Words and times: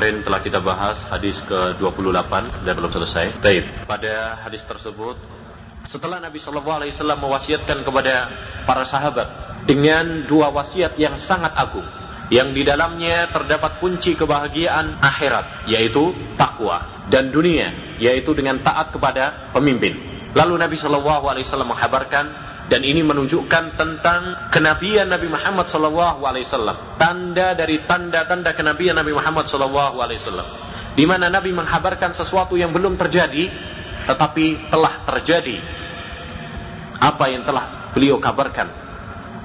Kemarin 0.00 0.24
telah 0.24 0.40
kita 0.40 0.64
bahas 0.64 1.04
hadis 1.12 1.44
ke-28 1.44 2.32
dan 2.64 2.72
belum 2.72 2.88
selesai. 2.88 3.36
Baik, 3.44 3.68
pada 3.84 4.40
hadis 4.40 4.64
tersebut 4.64 5.12
setelah 5.92 6.16
Nabi 6.16 6.40
Shallallahu 6.40 6.80
Alaihi 6.80 6.96
Wasallam 6.96 7.20
mewasiatkan 7.20 7.84
kepada 7.84 8.32
para 8.64 8.88
sahabat 8.88 9.28
dengan 9.68 10.24
dua 10.24 10.48
wasiat 10.56 10.96
yang 10.96 11.20
sangat 11.20 11.52
agung, 11.52 11.84
yang 12.32 12.48
di 12.56 12.64
dalamnya 12.64 13.28
terdapat 13.28 13.76
kunci 13.76 14.16
kebahagiaan 14.16 15.04
akhirat, 15.04 15.68
yaitu 15.68 16.16
takwa 16.40 16.80
dan 17.12 17.28
dunia, 17.28 17.68
yaitu 18.00 18.32
dengan 18.32 18.56
taat 18.64 18.96
kepada 18.96 19.52
pemimpin. 19.52 20.00
Lalu 20.32 20.64
Nabi 20.64 20.80
Shallallahu 20.80 21.28
Alaihi 21.28 21.44
Wasallam 21.44 21.76
menghabarkan 21.76 22.49
dan 22.70 22.86
ini 22.86 23.02
menunjukkan 23.02 23.74
tentang 23.74 24.46
kenabian 24.54 25.10
Nabi 25.10 25.26
Muhammad 25.26 25.66
Wasallam, 25.66 26.94
tanda 27.02 27.58
dari 27.58 27.82
tanda-tanda 27.82 28.54
kenabian 28.54 28.94
Nabi 28.94 29.10
Muhammad 29.10 29.50
Wasallam, 29.50 30.46
di 30.94 31.02
mana 31.02 31.26
Nabi 31.26 31.50
menghabarkan 31.50 32.14
sesuatu 32.14 32.54
yang 32.54 32.70
belum 32.70 32.94
terjadi, 32.94 33.50
tetapi 34.06 34.70
telah 34.70 35.02
terjadi. 35.02 35.58
Apa 37.02 37.26
yang 37.26 37.42
telah 37.42 37.90
beliau 37.90 38.22
kabarkan. 38.22 38.70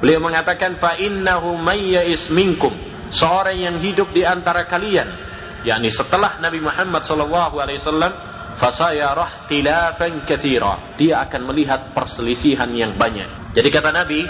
Beliau 0.06 0.22
mengatakan 0.22 0.78
fa 0.78 0.94
innahu 1.02 1.58
minkum. 2.30 2.78
Seorang 3.10 3.58
yang 3.58 3.78
hidup 3.82 4.12
di 4.14 4.22
antara 4.22 4.70
kalian 4.70 5.08
yakni 5.66 5.90
setelah 5.90 6.38
Nabi 6.38 6.62
Muhammad 6.62 7.02
wasallam 7.02 8.14
fasayarah 8.56 9.52
tilafan 9.52 10.24
katsira 10.24 10.96
dia 10.96 11.22
akan 11.28 11.52
melihat 11.52 11.92
perselisihan 11.92 12.72
yang 12.72 12.96
banyak. 12.96 13.28
Jadi 13.52 13.70
kata 13.72 13.92
Nabi, 13.92 14.24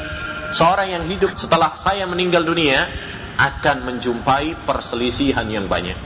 seorang 0.54 0.90
yang 0.90 1.04
hidup 1.06 1.38
setelah 1.38 1.78
saya 1.78 2.10
meninggal 2.10 2.46
dunia 2.46 2.90
akan 3.38 3.86
menjumpai 3.86 4.66
perselisihan 4.66 5.46
yang 5.50 5.70
banyak. 5.70 5.98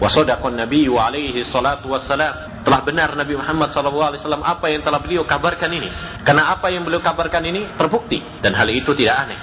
Wasadaqan 0.00 0.58
Nabi 0.58 0.90
alaihi 0.90 1.40
salatu 1.46 1.92
wassalam 1.94 2.64
telah 2.64 2.80
benar 2.82 3.14
Nabi 3.14 3.36
Muhammad 3.38 3.70
SAW 3.70 4.42
apa 4.42 4.66
yang 4.72 4.82
telah 4.82 4.98
beliau 4.98 5.22
kabarkan 5.22 5.70
ini. 5.70 5.88
Karena 6.24 6.50
apa 6.50 6.72
yang 6.72 6.82
beliau 6.82 7.04
kabarkan 7.04 7.44
ini 7.44 7.68
terbukti 7.76 8.24
dan 8.40 8.56
hal 8.56 8.66
itu 8.72 8.96
tidak 8.96 9.28
aneh. 9.28 9.38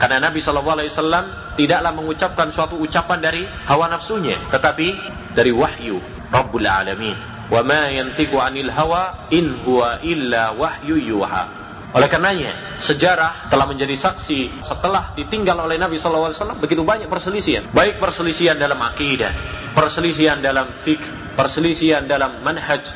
Karena 0.00 0.30
Nabi 0.30 0.40
SAW 0.40 1.52
tidaklah 1.58 1.92
mengucapkan 1.92 2.48
suatu 2.48 2.80
ucapan 2.80 3.18
dari 3.20 3.44
hawa 3.44 3.92
nafsunya, 3.92 4.38
tetapi 4.48 4.96
dari 5.36 5.52
wahyu 5.52 6.19
Rabbul 6.30 6.66
Alamin. 6.66 7.14
Wa 7.50 7.66
ma 7.66 7.90
yantiqu 7.90 8.38
'anil 8.38 8.70
hawa 8.70 9.28
in 9.34 9.58
huwa 9.66 9.98
illa 10.06 10.54
wahyu 10.54 10.96
yuha. 10.96 11.42
Oleh 11.90 12.06
karenanya, 12.06 12.78
sejarah 12.78 13.50
telah 13.50 13.66
menjadi 13.66 13.98
saksi 13.98 14.62
setelah 14.62 15.10
ditinggal 15.18 15.58
oleh 15.58 15.74
Nabi 15.74 15.98
SAW 15.98 16.30
begitu 16.62 16.86
banyak 16.86 17.10
perselisihan. 17.10 17.66
Baik 17.74 17.98
perselisihan 17.98 18.54
dalam 18.54 18.78
akidah, 18.78 19.34
perselisihan 19.74 20.38
dalam 20.38 20.70
fikih, 20.86 21.34
perselisihan 21.34 22.06
dalam 22.06 22.46
manhaj, 22.46 22.86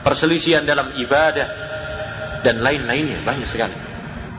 perselisihan 0.00 0.64
dalam 0.64 0.88
ibadah, 0.96 1.68
dan 2.40 2.64
lain-lainnya 2.64 3.20
banyak 3.20 3.44
sekali. 3.44 3.76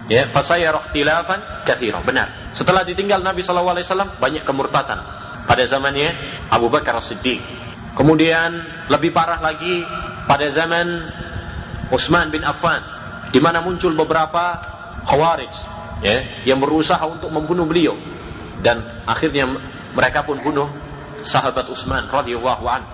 Ya, 0.09 0.25
fasayarah 0.33 0.89
tilafan 0.89 1.37
kathira. 1.69 2.01
Benar. 2.01 2.49
Setelah 2.57 2.81
ditinggal 2.81 3.21
Nabi 3.21 3.45
SAW 3.45 3.77
banyak 4.17 4.41
kemurtatan. 4.41 4.97
Pada 5.45 5.63
zamannya 5.69 6.13
Abu 6.49 6.65
Bakar 6.69 6.97
As-Siddiq. 6.97 7.58
Kemudian 7.99 8.63
lebih 8.87 9.11
parah 9.11 9.43
lagi 9.43 9.83
pada 10.23 10.47
zaman 10.47 10.87
Utsman 11.91 12.31
bin 12.31 12.47
Affan 12.47 12.79
di 13.27 13.43
mana 13.43 13.59
muncul 13.59 13.91
beberapa 13.91 14.55
khawarij 15.03 15.53
ya 15.99 16.47
yang 16.47 16.63
berusaha 16.63 17.03
untuk 17.03 17.27
membunuh 17.27 17.67
beliau. 17.67 17.99
Dan 18.63 19.03
akhirnya 19.03 19.51
mereka 19.91 20.23
pun 20.23 20.39
bunuh 20.39 20.71
sahabat 21.27 21.67
Utsman 21.67 22.07
radhiyallahu 22.07 22.63
an. 22.71 22.87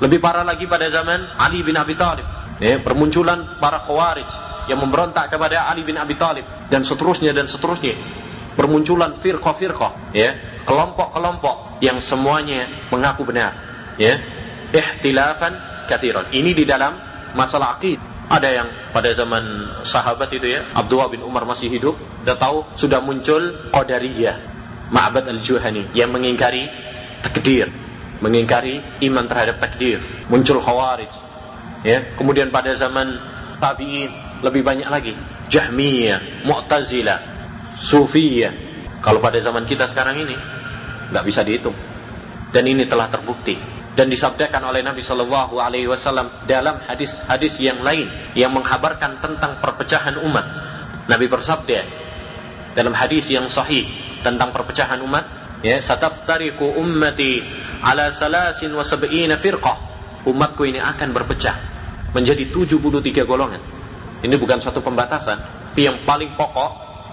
Lebih 0.00 0.16
parah 0.16 0.48
lagi 0.48 0.64
pada 0.64 0.88
zaman 0.88 1.36
Ali 1.36 1.60
bin 1.60 1.76
Abi 1.76 1.92
Thalib 1.92 2.24
ya 2.56 2.80
permunculan 2.80 3.60
para 3.60 3.84
khawarij 3.84 4.32
yang 4.64 4.80
memberontak 4.80 5.28
kepada 5.28 5.68
Ali 5.68 5.84
bin 5.84 6.00
Abi 6.00 6.16
Thalib 6.16 6.48
dan 6.72 6.88
seterusnya 6.88 7.36
dan 7.36 7.52
seterusnya. 7.52 8.00
Bermunculan 8.56 9.12
firqah-firqah 9.12 10.16
ya 10.16 10.62
kelompok-kelompok 10.64 11.84
yang 11.84 12.00
semuanya 12.00 12.88
mengaku 12.88 13.28
benar 13.28 13.71
ya 14.00 14.16
ihtilafan 14.72 15.84
katsiran 15.88 16.32
ini 16.32 16.56
di 16.56 16.64
dalam 16.64 16.96
masalah 17.36 17.76
aqid 17.76 18.12
ada 18.32 18.48
yang 18.48 18.68
pada 18.96 19.12
zaman 19.12 19.44
sahabat 19.84 20.32
itu 20.32 20.56
ya, 20.56 20.64
Abdullah 20.72 21.12
bin 21.12 21.20
Umar 21.20 21.44
masih 21.44 21.68
hidup, 21.68 22.00
sudah 22.24 22.36
tahu 22.40 22.64
sudah 22.72 23.04
muncul 23.04 23.68
Qadariyah, 23.68 24.36
Ma'bad 24.88 25.28
al-Juhani 25.28 25.92
yang 25.92 26.08
mengingkari 26.16 26.64
takdir, 27.20 27.68
mengingkari 28.24 28.80
iman 29.04 29.28
terhadap 29.28 29.60
takdir. 29.60 30.00
Muncul 30.32 30.64
Khawarij. 30.64 31.12
Ya, 31.84 32.14
kemudian 32.16 32.48
pada 32.48 32.72
zaman 32.72 33.20
tabi'in 33.60 34.40
lebih 34.40 34.64
banyak 34.64 34.88
lagi, 34.88 35.12
Jahmiyah, 35.52 36.48
Mu'tazilah, 36.48 37.20
Sufiyah. 37.84 38.54
Kalau 39.04 39.20
pada 39.20 39.36
zaman 39.44 39.68
kita 39.68 39.90
sekarang 39.90 40.24
ini 40.24 40.36
nggak 41.12 41.24
bisa 41.26 41.44
dihitung. 41.44 41.74
Dan 42.52 42.64
ini 42.68 42.88
telah 42.88 43.12
terbukti 43.12 43.71
dan 43.92 44.08
disabdakan 44.08 44.72
oleh 44.72 44.80
Nabi 44.80 45.04
Shallallahu 45.04 45.60
Alaihi 45.60 45.84
Wasallam 45.84 46.48
dalam 46.48 46.80
hadis-hadis 46.88 47.60
yang 47.60 47.84
lain 47.84 48.08
yang 48.32 48.52
menghabarkan 48.56 49.20
tentang 49.20 49.60
perpecahan 49.60 50.16
umat. 50.24 50.46
Nabi 51.12 51.28
bersabda 51.28 51.80
dalam 52.72 52.96
hadis 52.96 53.28
yang 53.28 53.52
sahih 53.52 53.84
tentang 54.24 54.48
perpecahan 54.56 54.96
umat, 55.04 55.24
ya 55.60 55.76
sataftariku 55.76 56.72
ummati 56.80 57.44
ala 57.84 58.08
salasin 58.08 58.72
wa 58.72 58.80
sab'ina 58.80 59.36
firqah. 59.36 59.92
Umatku 60.24 60.64
ini 60.64 60.78
akan 60.80 61.12
berpecah 61.12 61.56
menjadi 62.16 62.48
73 62.48 63.28
golongan. 63.28 63.60
Ini 64.22 64.38
bukan 64.38 64.62
satu 64.62 64.78
pembatasan, 64.78 65.36
tapi 65.74 65.90
yang 65.90 66.00
paling 66.06 66.32
pokok 66.38 66.70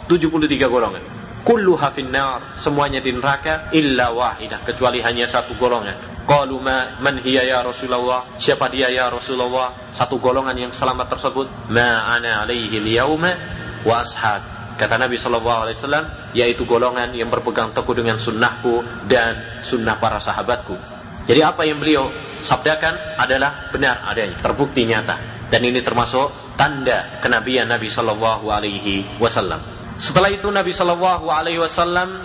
73 0.08 0.70
golongan. 0.70 1.04
Kullu 1.42 1.76
finnar, 1.92 2.54
semuanya 2.54 3.02
di 3.02 3.16
neraka 3.16 3.74
illa 3.74 4.14
wahidah 4.14 4.62
kecuali 4.62 5.02
hanya 5.02 5.26
satu 5.26 5.58
golongan 5.58 6.09
Qalu 6.30 6.62
ma 6.62 6.94
man 7.02 7.18
hiya 7.26 7.42
ya 7.42 7.66
Rasulullah? 7.66 8.38
Siapa 8.38 8.70
dia 8.70 8.86
ya 8.94 9.10
Rasulullah? 9.10 9.90
Satu 9.90 10.22
golongan 10.22 10.54
yang 10.54 10.70
selamat 10.70 11.18
tersebut, 11.18 11.74
ma 11.74 12.06
ana 12.06 12.46
alaihi 12.46 12.78
al-yauma 12.78 13.34
wa 13.82 14.06
ashab. 14.06 14.46
Kata 14.78 15.02
Nabi 15.02 15.18
sallallahu 15.18 15.66
alaihi 15.66 15.78
wasallam, 15.82 16.06
yaitu 16.38 16.70
golongan 16.70 17.10
yang 17.18 17.34
berpegang 17.34 17.74
teguh 17.74 17.98
dengan 17.98 18.22
sunnahku 18.22 18.86
dan 19.10 19.66
sunnah 19.66 19.98
para 19.98 20.22
sahabatku. 20.22 20.78
Jadi 21.26 21.42
apa 21.42 21.66
yang 21.66 21.82
beliau 21.82 22.14
sabdakan 22.46 23.18
adalah 23.18 23.74
benar 23.74 24.06
adanya, 24.06 24.38
terbukti 24.38 24.86
nyata. 24.86 25.18
Dan 25.50 25.66
ini 25.66 25.82
termasuk 25.82 26.54
tanda 26.54 27.18
kenabian 27.26 27.66
Nabi 27.66 27.90
sallallahu 27.90 28.46
alaihi 28.54 29.18
wasallam. 29.18 29.66
Setelah 29.98 30.30
itu 30.30 30.46
Nabi 30.54 30.70
sallallahu 30.78 31.26
alaihi 31.26 31.58
wasallam 31.58 32.22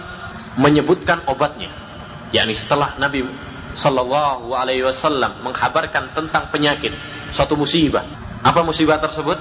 menyebutkan 0.61 1.25
obatnya. 1.25 1.73
yakni 2.35 2.53
setelah 2.53 2.99
Nabi 2.99 3.23
Sallallahu 3.75 4.55
Alaihi 4.55 4.87
Wasallam 4.87 5.43
menghabarkan 5.43 6.15
tentang 6.15 6.47
penyakit 6.55 6.95
suatu 7.35 7.59
musibah. 7.59 8.07
Apa 8.47 8.63
musibah 8.63 9.03
tersebut? 9.03 9.35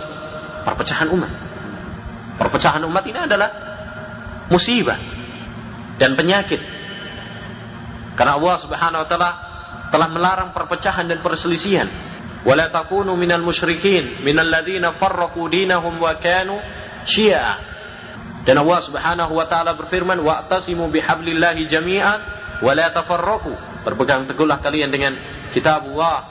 Perpecahan 0.66 1.08
umat. 1.14 1.32
Perpecahan 2.42 2.82
umat 2.90 3.04
ini 3.06 3.20
adalah 3.22 3.50
musibah 4.50 4.98
dan 6.02 6.18
penyakit. 6.18 6.58
Karena 8.18 8.38
Allah 8.38 8.56
Subhanahu 8.58 9.02
wa 9.06 9.08
taala 9.08 9.32
telah 9.94 10.10
melarang 10.10 10.50
perpecahan 10.50 11.06
dan 11.06 11.22
perselisihan. 11.22 11.86
Wala 12.44 12.68
takunu 12.74 13.14
minal 13.16 13.46
musyrikin 13.46 14.20
minal 14.26 14.50
ladzina 14.50 14.92
farraqu 14.92 15.46
dinahum 15.48 16.02
wa 16.02 16.18
kanu 16.18 16.58
syi'a. 17.06 17.72
Dan 18.44 18.60
Allah 18.60 18.80
Subhanahu 18.84 19.40
wa 19.40 19.46
taala 19.48 19.72
berfirman, 19.78 20.20
"Wa'tasimu 20.20 20.92
bihablillahi 20.92 21.64
jami'an 21.70 22.20
wa 22.60 22.72
la 22.76 22.92
tafarraqu." 22.92 23.73
Berpegang 23.84 24.24
teguhlah 24.24 24.64
kalian 24.64 24.90
dengan 24.90 25.14
kitab 25.52 25.86
Allah, 25.92 26.24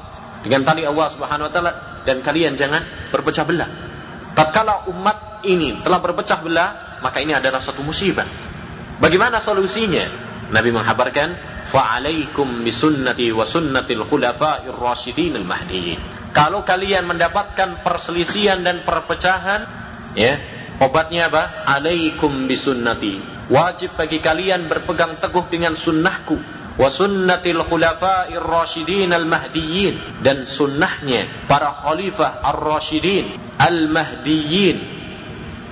dengan 0.42 0.66
tali 0.66 0.82
Allah 0.82 1.06
Subhanahu 1.12 1.46
wa 1.48 1.52
taala 1.52 1.72
dan 2.02 2.18
kalian 2.20 2.58
jangan 2.58 2.82
berpecah 3.14 3.46
belah. 3.46 3.70
Tatkala 4.34 4.90
umat 4.90 5.44
ini 5.46 5.78
telah 5.84 6.00
berpecah 6.02 6.38
belah, 6.42 6.98
maka 7.04 7.22
ini 7.22 7.36
adalah 7.36 7.62
suatu 7.62 7.84
musibah. 7.86 8.26
Bagaimana 8.98 9.38
solusinya? 9.38 10.02
Nabi 10.52 10.68
menghabarkan, 10.74 11.28
"Fa'alaikum 11.70 12.60
bisunnati 12.60 13.32
wa 13.32 13.46
sunnatil 13.46 14.04
khulafa'ir 14.04 14.74
rasyidin 14.74 15.38
al-mahdiyyin." 15.40 16.32
Kalau 16.32 16.64
kalian 16.64 17.04
mendapatkan 17.08 17.84
perselisihan 17.84 18.64
dan 18.64 18.80
perpecahan, 18.84 19.68
ya, 20.16 20.40
obatnya 20.80 21.28
apa? 21.28 21.68
Alaikum 21.68 22.48
bisunnati. 22.48 23.20
Wajib 23.52 23.92
bagi 24.00 24.16
kalian 24.16 24.64
berpegang 24.64 25.20
teguh 25.20 25.44
dengan 25.52 25.76
sunnahku 25.76 26.61
wa 26.76 26.88
sunnatil 26.88 27.60
khulafa'ir 27.68 28.40
rasyidin 28.40 29.12
al 29.12 29.28
mahdiyyin 29.28 30.24
dan 30.24 30.48
sunnahnya 30.48 31.48
para 31.48 31.84
khalifah 31.84 32.40
ar-rasyidin 32.42 33.52
al-mahdiyyin. 33.62 34.78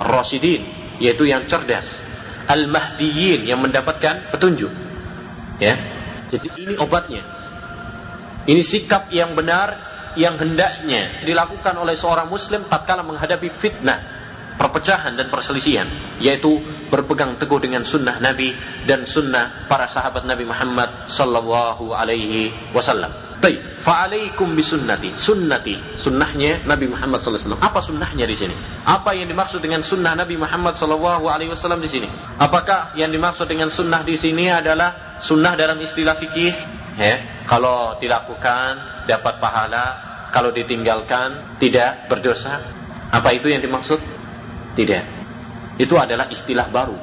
Ar-rasyidin 0.01 0.63
yaitu 1.03 1.27
yang 1.27 1.45
cerdas. 1.51 2.01
Al-mahdiyyin 2.51 3.47
yang 3.47 3.63
mendapatkan 3.63 4.31
petunjuk. 4.35 4.71
Ya. 5.63 5.79
Jadi 6.31 6.49
ini 6.63 6.75
obatnya. 6.79 7.23
Ini 8.47 8.63
sikap 8.65 9.11
yang 9.13 9.35
benar 9.35 9.91
yang 10.19 10.35
hendaknya 10.39 11.23
dilakukan 11.23 11.79
oleh 11.79 11.95
seorang 11.95 12.27
muslim 12.27 12.67
tatkala 12.67 13.07
menghadapi 13.07 13.47
fitnah, 13.47 14.20
perpecahan 14.61 15.17
dan 15.17 15.33
perselisihan, 15.33 15.89
yaitu 16.21 16.61
berpegang 16.93 17.41
teguh 17.41 17.57
dengan 17.57 17.81
sunnah 17.81 18.21
Nabi 18.21 18.53
dan 18.85 19.09
sunnah 19.09 19.65
para 19.73 19.89
sahabat 19.89 20.29
Nabi 20.29 20.45
Muhammad 20.45 21.09
sallallahu 21.09 21.97
alaihi 21.97 22.53
wasallam. 22.77 23.09
Baik, 23.41 23.57
fa'alaikum 23.81 24.53
bisunnati, 24.53 25.17
sunnati, 25.17 25.81
sunnahnya 25.97 26.61
Nabi 26.69 26.93
Muhammad 26.93 27.25
sallallahu 27.25 27.41
alaihi 27.41 27.57
wasallam. 27.57 27.73
Apa 27.73 27.81
sunnahnya 27.81 28.25
di 28.29 28.37
sini? 28.37 28.53
Apa 28.85 29.17
yang 29.17 29.33
dimaksud 29.33 29.65
dengan 29.65 29.81
sunnah 29.81 30.13
Nabi 30.13 30.37
Muhammad 30.37 30.77
sallallahu 30.77 31.25
alaihi 31.25 31.49
wasallam 31.49 31.81
di 31.81 31.89
sini? 31.89 32.09
Apakah 32.37 32.93
yang 33.01 33.09
dimaksud 33.09 33.49
dengan 33.49 33.73
sunnah 33.73 34.05
di 34.05 34.21
sini 34.21 34.53
adalah 34.53 35.17
sunnah 35.25 35.57
dalam 35.57 35.81
istilah 35.81 36.21
fikih? 36.21 36.53
Ya, 37.01 37.17
kalau 37.49 37.97
dilakukan 37.97 38.77
dapat 39.09 39.41
pahala, 39.41 39.85
kalau 40.37 40.53
ditinggalkan 40.53 41.57
tidak 41.57 42.13
berdosa. 42.13 42.61
Apa 43.09 43.33
itu 43.33 43.49
yang 43.49 43.65
dimaksud? 43.65 44.20
Tidak. 44.77 45.05
Itu 45.81 45.97
adalah 45.97 46.29
istilah 46.29 46.69
baru, 46.69 46.97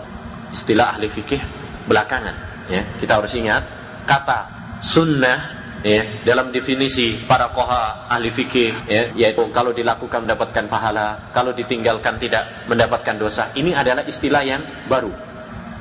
istilah 0.54 0.96
ahli 0.96 1.10
fikih 1.10 1.42
belakangan. 1.90 2.36
Ya, 2.68 2.84
kita 3.00 3.18
harus 3.18 3.32
ingat 3.34 3.64
kata 4.04 4.46
sunnah 4.84 5.40
ya, 5.82 6.04
dalam 6.28 6.52
definisi 6.52 7.16
para 7.26 7.50
koha 7.52 8.06
ahli 8.12 8.30
fikih 8.30 8.86
ya, 8.86 9.02
yaitu 9.16 9.48
kalau 9.56 9.74
dilakukan 9.74 10.28
mendapatkan 10.28 10.66
pahala, 10.70 11.32
kalau 11.34 11.56
ditinggalkan 11.56 12.20
tidak 12.22 12.68
mendapatkan 12.70 13.16
dosa. 13.18 13.50
Ini 13.56 13.74
adalah 13.74 14.04
istilah 14.06 14.44
yang 14.46 14.62
baru, 14.86 15.12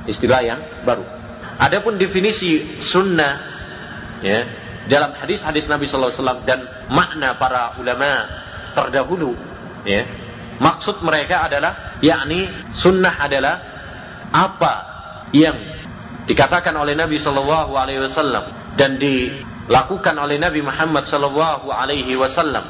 istilah 0.09 0.41
yang 0.41 0.59
baru. 0.87 1.05
Adapun 1.57 1.97
definisi 1.97 2.81
sunnah 2.81 3.33
ya, 4.21 4.45
dalam 4.87 5.13
hadis-hadis 5.17 5.67
Nabi 5.67 5.89
Wasallam 5.89 6.45
dan 6.45 6.65
makna 6.89 7.35
para 7.35 7.73
ulama 7.77 8.25
terdahulu 8.73 9.33
ya, 9.83 10.05
maksud 10.57 11.01
mereka 11.05 11.49
adalah 11.49 11.97
yakni 12.01 12.49
sunnah 12.73 13.15
adalah 13.21 13.55
apa 14.33 14.73
yang 15.31 15.55
dikatakan 16.27 16.75
oleh 16.75 16.93
Nabi 16.93 17.15
Shallallahu 17.15 17.71
Alaihi 17.73 18.03
Wasallam 18.03 18.43
dan 18.75 18.99
dilakukan 18.99 20.15
oleh 20.19 20.35
Nabi 20.37 20.59
Muhammad 20.61 21.07
Shallallahu 21.07 21.71
Alaihi 21.71 22.13
Wasallam, 22.19 22.63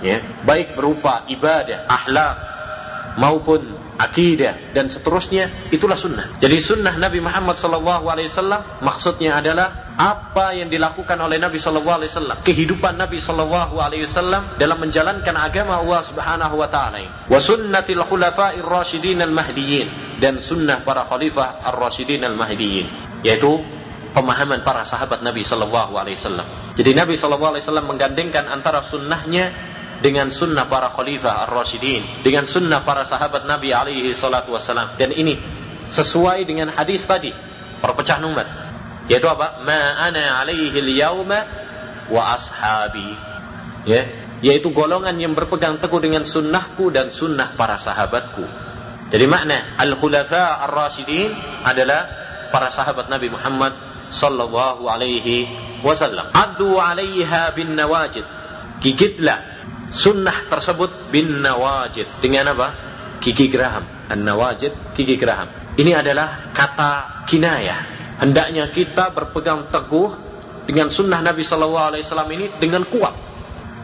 ya, 0.00 0.22
baik 0.46 0.78
berupa 0.78 1.26
ibadah, 1.26 1.84
akhlak 1.90 2.34
maupun 3.18 3.81
akidah 4.02 4.74
dan 4.74 4.90
seterusnya 4.90 5.70
itulah 5.70 5.94
sunnah. 5.94 6.34
Jadi 6.42 6.58
sunnah 6.58 6.98
Nabi 6.98 7.22
Muhammad 7.22 7.54
Wasallam 7.54 8.82
maksudnya 8.82 9.38
adalah 9.38 9.94
apa 9.94 10.56
yang 10.56 10.66
dilakukan 10.66 11.14
oleh 11.20 11.38
Nabi 11.38 11.62
Wasallam, 11.62 12.42
kehidupan 12.42 12.98
Nabi 12.98 13.22
Wasallam 13.22 14.42
dalam 14.58 14.78
menjalankan 14.82 15.34
agama 15.38 15.78
Allah 15.78 16.00
Subhanahu 16.02 16.54
Wa 16.58 16.68
Taala. 16.68 17.28
Wa 17.30 17.38
sunnatil 17.38 18.02
khulafa'ir 18.02 18.66
rasyidin 18.66 19.22
al 19.22 19.30
mahdiyyin 19.30 20.18
dan 20.18 20.42
sunnah 20.42 20.82
para 20.82 21.06
khalifah 21.06 21.62
ar 21.62 21.76
rasyidin 21.78 22.26
al 22.26 22.34
mahdiyyin 22.34 22.90
yaitu 23.22 23.62
pemahaman 24.12 24.60
para 24.60 24.84
sahabat 24.84 25.24
Nabi 25.24 25.40
Shallallahu 25.40 25.96
Alaihi 25.96 26.20
Wasallam. 26.20 26.46
Jadi 26.76 26.90
Nabi 26.92 27.14
Shallallahu 27.16 27.52
Alaihi 27.56 27.64
Wasallam 27.64 27.86
menggandengkan 27.88 28.44
antara 28.48 28.84
sunnahnya 28.84 29.71
dengan 30.02 30.28
sunnah 30.34 30.66
para 30.66 30.90
khalifah 30.90 31.46
ar-rasyidin, 31.46 32.26
dengan 32.26 32.44
sunnah 32.44 32.82
para 32.82 33.06
sahabat 33.06 33.46
Nabi 33.46 33.70
alaihi 33.70 34.10
salatu 34.12 34.52
wassalam. 34.52 34.98
Dan 34.98 35.14
ini 35.14 35.38
sesuai 35.86 36.42
dengan 36.42 36.74
hadis 36.74 37.06
tadi, 37.06 37.30
perpecahan 37.78 38.26
umat. 38.26 38.48
Yaitu 39.06 39.30
apa? 39.30 39.62
Ma 39.62 40.02
ana 40.02 40.42
alaihi 40.42 40.74
al-yauma 40.74 41.38
wa 42.10 42.34
ashabi. 42.34 43.14
Ya, 43.86 44.02
yaitu 44.42 44.74
golongan 44.74 45.14
yang 45.18 45.38
berpegang 45.38 45.78
teguh 45.78 46.02
dengan 46.02 46.26
sunnahku 46.26 46.90
dan 46.90 47.08
sunnah 47.14 47.54
para 47.54 47.78
sahabatku. 47.78 48.42
Jadi 49.14 49.24
makna 49.30 49.78
al-khulafa 49.78 50.66
ar-rasyidin 50.66 51.30
adalah 51.62 52.10
para 52.50 52.68
sahabat 52.74 53.06
Nabi 53.06 53.30
Muhammad 53.30 53.72
sallallahu 54.10 54.82
alaihi 54.90 55.46
wasallam. 55.80 56.26
Addu 56.34 56.74
'alaiha 56.74 57.54
bin 57.54 57.78
nawajid. 57.78 58.26
Gigitlah 58.82 59.61
sunnah 59.92 60.48
tersebut 60.48 61.12
bin 61.12 61.44
nawajid 61.44 62.08
dengan 62.24 62.56
apa? 62.56 62.68
Gigi 63.20 63.46
geraham. 63.46 63.84
An 64.08 64.24
nawajid 64.24 64.96
gigi 64.96 65.14
geraham. 65.20 65.46
Ini 65.78 66.00
adalah 66.00 66.50
kata 66.50 67.22
kinayah. 67.28 67.80
Hendaknya 68.18 68.68
kita 68.72 69.12
berpegang 69.12 69.68
teguh 69.68 70.10
dengan 70.66 70.88
sunnah 70.88 71.20
Nabi 71.22 71.44
Shallallahu 71.44 71.86
Alaihi 71.94 72.04
Wasallam 72.04 72.30
ini 72.34 72.46
dengan 72.58 72.82
kuat. 72.88 73.14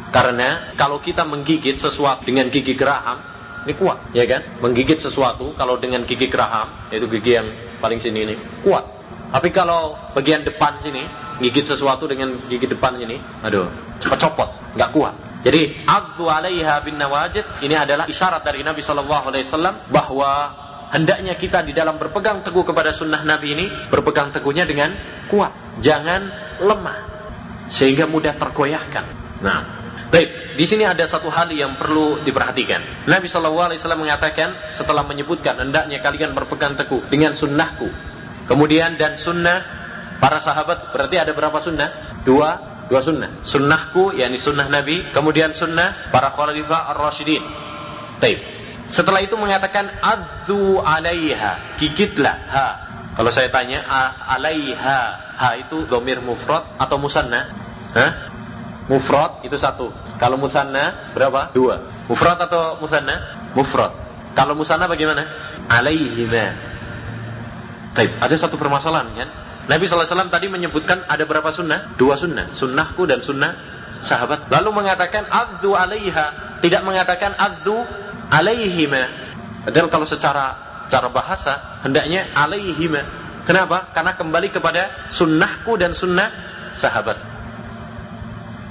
Karena 0.08 0.72
kalau 0.74 1.04
kita 1.04 1.28
menggigit 1.28 1.76
sesuatu 1.76 2.24
dengan 2.24 2.48
gigi 2.48 2.72
geraham, 2.72 3.20
ini 3.68 3.76
kuat, 3.76 4.16
ya 4.16 4.24
kan? 4.24 4.40
Menggigit 4.64 5.04
sesuatu 5.04 5.52
kalau 5.52 5.76
dengan 5.76 6.00
gigi 6.08 6.32
geraham, 6.32 6.88
yaitu 6.88 7.04
gigi 7.12 7.36
yang 7.36 7.52
paling 7.84 8.00
sini 8.00 8.24
ini, 8.24 8.34
kuat. 8.64 8.88
Tapi 9.28 9.52
kalau 9.52 10.00
bagian 10.16 10.48
depan 10.48 10.80
sini, 10.80 11.04
gigit 11.44 11.68
sesuatu 11.68 12.08
dengan 12.08 12.40
gigi 12.48 12.64
depan 12.64 12.96
ini, 12.96 13.20
aduh, 13.44 13.68
cepat 14.00 14.16
copot, 14.16 14.48
nggak 14.80 14.90
kuat. 14.96 15.14
Jadi 15.38 15.86
adzu 15.86 16.26
'alaiha 16.26 16.82
bin 16.82 16.98
nawajid 16.98 17.62
ini 17.62 17.78
adalah 17.78 18.10
isyarat 18.10 18.42
dari 18.42 18.66
Nabi 18.66 18.82
sallallahu 18.82 19.30
alaihi 19.30 19.46
wasallam 19.46 19.74
bahwa 19.86 20.30
hendaknya 20.90 21.38
kita 21.38 21.62
di 21.62 21.70
dalam 21.70 21.94
berpegang 22.00 22.42
teguh 22.42 22.66
kepada 22.66 22.90
sunnah 22.90 23.22
Nabi 23.22 23.54
ini 23.54 23.66
berpegang 23.86 24.34
teguhnya 24.34 24.66
dengan 24.66 24.92
kuat, 25.30 25.78
jangan 25.78 26.26
lemah 26.58 26.98
sehingga 27.70 28.08
mudah 28.08 28.34
tergoyahkan. 28.34 29.04
Nah, 29.44 29.60
baik, 30.10 30.58
di 30.58 30.64
sini 30.66 30.82
ada 30.82 31.06
satu 31.06 31.30
hal 31.30 31.52
yang 31.54 31.78
perlu 31.78 32.24
diperhatikan. 32.26 33.06
Nabi 33.06 33.30
sallallahu 33.30 33.70
alaihi 33.70 33.78
wasallam 33.78 34.02
mengatakan 34.02 34.48
setelah 34.74 35.06
menyebutkan 35.06 35.54
hendaknya 35.60 36.02
kalian 36.02 36.34
berpegang 36.34 36.74
teguh 36.74 37.06
dengan 37.06 37.36
sunnahku. 37.38 37.86
Kemudian 38.48 38.96
dan 38.96 39.14
sunnah 39.14 39.62
para 40.18 40.42
sahabat 40.42 40.90
berarti 40.90 41.20
ada 41.20 41.30
berapa 41.36 41.60
sunnah? 41.62 42.18
Dua 42.26 42.77
dua 42.88 43.00
sunnah. 43.04 43.30
Sunnahku 43.44 44.16
yakni 44.16 44.40
sunnah 44.40 44.66
Nabi 44.66 45.12
kemudian 45.12 45.52
sunnah 45.52 46.10
para 46.10 46.32
khalifah 46.32 46.96
ar-rasyidin. 46.96 47.44
Taib. 48.18 48.40
setelah 48.88 49.20
itu 49.22 49.36
mengatakan 49.36 49.92
adzu 50.00 50.80
alaiha. 50.82 51.76
Gigitlah 51.76 52.36
ha. 52.50 52.66
Kalau 53.14 53.30
saya 53.30 53.52
tanya 53.52 53.84
alaiha. 54.26 55.00
Ha 55.38 55.48
itu 55.54 55.86
domir 55.86 56.18
mufrad 56.18 56.66
atau 56.82 56.98
musanna 56.98 57.46
Hah? 57.94 58.10
mufrad 58.90 59.44
itu 59.46 59.54
satu. 59.54 59.92
Kalau 60.18 60.34
musanna 60.34 61.14
berapa? 61.14 61.54
Dua. 61.54 61.78
Mufrad 62.10 62.42
atau 62.42 62.74
musanna 62.82 63.38
mufrad. 63.54 63.92
Kalau 64.34 64.58
musanna 64.58 64.90
bagaimana? 64.90 65.22
Alaihima 65.68 66.56
Taib. 67.92 68.14
ada 68.22 68.34
satu 68.38 68.54
permasalahan 68.56 69.10
kan 69.14 69.28
Nabi 69.68 69.84
SAW 69.84 70.32
tadi 70.32 70.48
menyebutkan 70.48 71.04
ada 71.04 71.28
berapa 71.28 71.52
sunnah? 71.52 71.92
Dua 72.00 72.16
sunnah. 72.16 72.48
Sunnahku 72.56 73.04
dan 73.04 73.20
sunnah 73.20 73.52
sahabat. 74.00 74.48
Lalu 74.48 74.72
mengatakan 74.72 75.28
adzu 75.28 75.76
alaiha. 75.76 76.58
Tidak 76.64 76.82
mengatakan 76.82 77.36
adzu 77.36 77.76
alaihima. 78.32 79.04
Padahal 79.68 79.92
kalau 79.92 80.08
secara 80.08 80.44
cara 80.88 81.12
bahasa 81.12 81.84
hendaknya 81.84 82.32
alaihima. 82.32 83.04
Kenapa? 83.44 83.92
Karena 83.92 84.16
kembali 84.16 84.48
kepada 84.48 85.08
sunnahku 85.12 85.76
dan 85.76 85.92
sunnah 85.92 86.32
sahabat. 86.72 87.20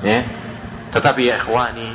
Ya. 0.02 0.26
Tetapi 0.94 1.30
ya 1.30 1.38
ikhwani, 1.42 1.90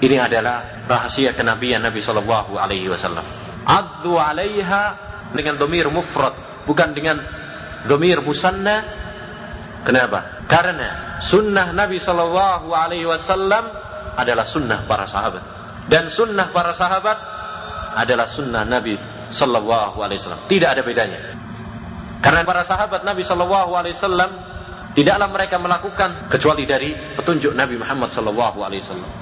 ini 0.00 0.16
adalah 0.16 0.84
rahasia 0.88 1.36
kenabian 1.36 1.84
Nabi 1.84 2.00
Shallallahu 2.00 2.56
Alaihi 2.56 2.88
Wasallam. 2.88 3.24
Adzu 3.68 4.16
alaiha 4.16 4.96
dengan 5.36 5.60
domir 5.60 5.88
mufrad, 5.92 6.32
bukan 6.64 6.96
dengan 6.96 7.20
domir 7.88 8.20
musanna. 8.20 8.84
Kenapa? 9.82 10.44
Karena 10.44 11.18
sunnah 11.24 11.72
Nabi 11.72 11.96
Shallallahu 11.96 12.68
Alaihi 12.70 13.08
Wasallam 13.08 13.64
adalah 14.20 14.44
sunnah 14.44 14.84
para 14.84 15.08
sahabat. 15.08 15.42
Dan 15.88 16.12
sunnah 16.12 16.52
para 16.52 16.76
sahabat 16.76 17.16
adalah 17.96 18.28
sunnah 18.28 18.68
Nabi 18.68 19.00
Shallallahu 19.32 19.96
Alaihi 20.04 20.20
Wasallam. 20.20 20.44
Tidak 20.44 20.68
ada 20.68 20.82
bedanya. 20.84 21.20
Karena 22.20 22.44
para 22.44 22.60
sahabat 22.66 23.06
Nabi 23.06 23.24
Shallallahu 23.24 23.72
Alaihi 23.72 23.96
Wasallam 23.96 24.30
tidaklah 24.92 25.28
mereka 25.32 25.56
melakukan 25.56 26.28
kecuali 26.28 26.68
dari 26.68 26.92
petunjuk 27.16 27.56
Nabi 27.56 27.80
Muhammad 27.80 28.12
Shallallahu 28.12 28.58
Alaihi 28.60 28.84
Wasallam. 28.84 29.12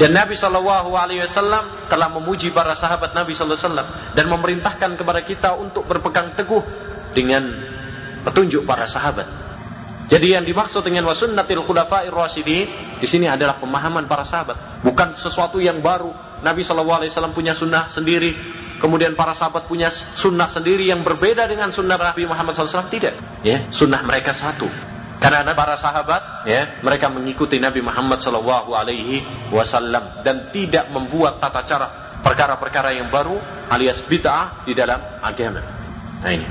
Dan 0.00 0.16
Nabi 0.16 0.34
Shallallahu 0.34 0.90
Alaihi 0.96 1.22
Wasallam 1.22 1.86
telah 1.86 2.08
memuji 2.10 2.50
para 2.50 2.72
sahabat 2.72 3.12
Nabi 3.12 3.36
Shallallahu 3.36 3.54
Alaihi 3.54 3.68
Wasallam 3.70 3.88
dan 4.16 4.24
memerintahkan 4.26 4.90
kepada 4.98 5.20
kita 5.22 5.54
untuk 5.54 5.84
berpegang 5.84 6.32
teguh 6.34 6.64
dengan 7.16 7.48
petunjuk 8.26 8.66
para 8.66 8.84
sahabat. 8.84 9.28
Jadi 10.10 10.36
yang 10.36 10.44
dimaksud 10.44 10.84
dengan 10.84 11.08
wasunnatil 11.08 11.64
khulafa'ir 11.64 12.12
rasyidin 12.12 12.98
di 13.00 13.06
sini 13.08 13.30
adalah 13.30 13.56
pemahaman 13.56 14.04
para 14.04 14.26
sahabat, 14.26 14.84
bukan 14.84 15.16
sesuatu 15.16 15.56
yang 15.62 15.80
baru. 15.80 16.12
Nabi 16.42 16.66
SAW 16.66 17.06
punya 17.30 17.54
sunnah 17.54 17.86
sendiri, 17.86 18.34
kemudian 18.82 19.14
para 19.14 19.30
sahabat 19.30 19.70
punya 19.70 19.88
sunnah 19.94 20.50
sendiri 20.50 20.90
yang 20.90 21.06
berbeda 21.06 21.46
dengan 21.46 21.70
sunnah 21.70 21.94
Nabi 21.94 22.26
Muhammad 22.26 22.58
SAW 22.58 22.90
tidak 22.90 23.14
ya 23.46 23.62
sunnah 23.70 24.02
mereka 24.02 24.34
satu 24.34 24.66
karena 25.22 25.54
para 25.54 25.78
sahabat 25.78 26.42
ya 26.50 26.82
mereka 26.82 27.06
mengikuti 27.06 27.62
Nabi 27.62 27.78
Muhammad 27.78 28.18
Shallallahu 28.18 28.74
Alaihi 28.74 29.22
Wasallam 29.54 30.26
dan 30.26 30.50
tidak 30.50 30.90
membuat 30.90 31.38
tata 31.38 31.62
cara 31.62 31.86
perkara-perkara 32.26 32.90
yang 32.98 33.06
baru 33.06 33.38
alias 33.70 34.02
bid'ah 34.02 34.66
di 34.66 34.74
dalam 34.74 34.98
agama. 35.22 35.62
Nah 36.26 36.32
ini. 36.34 36.46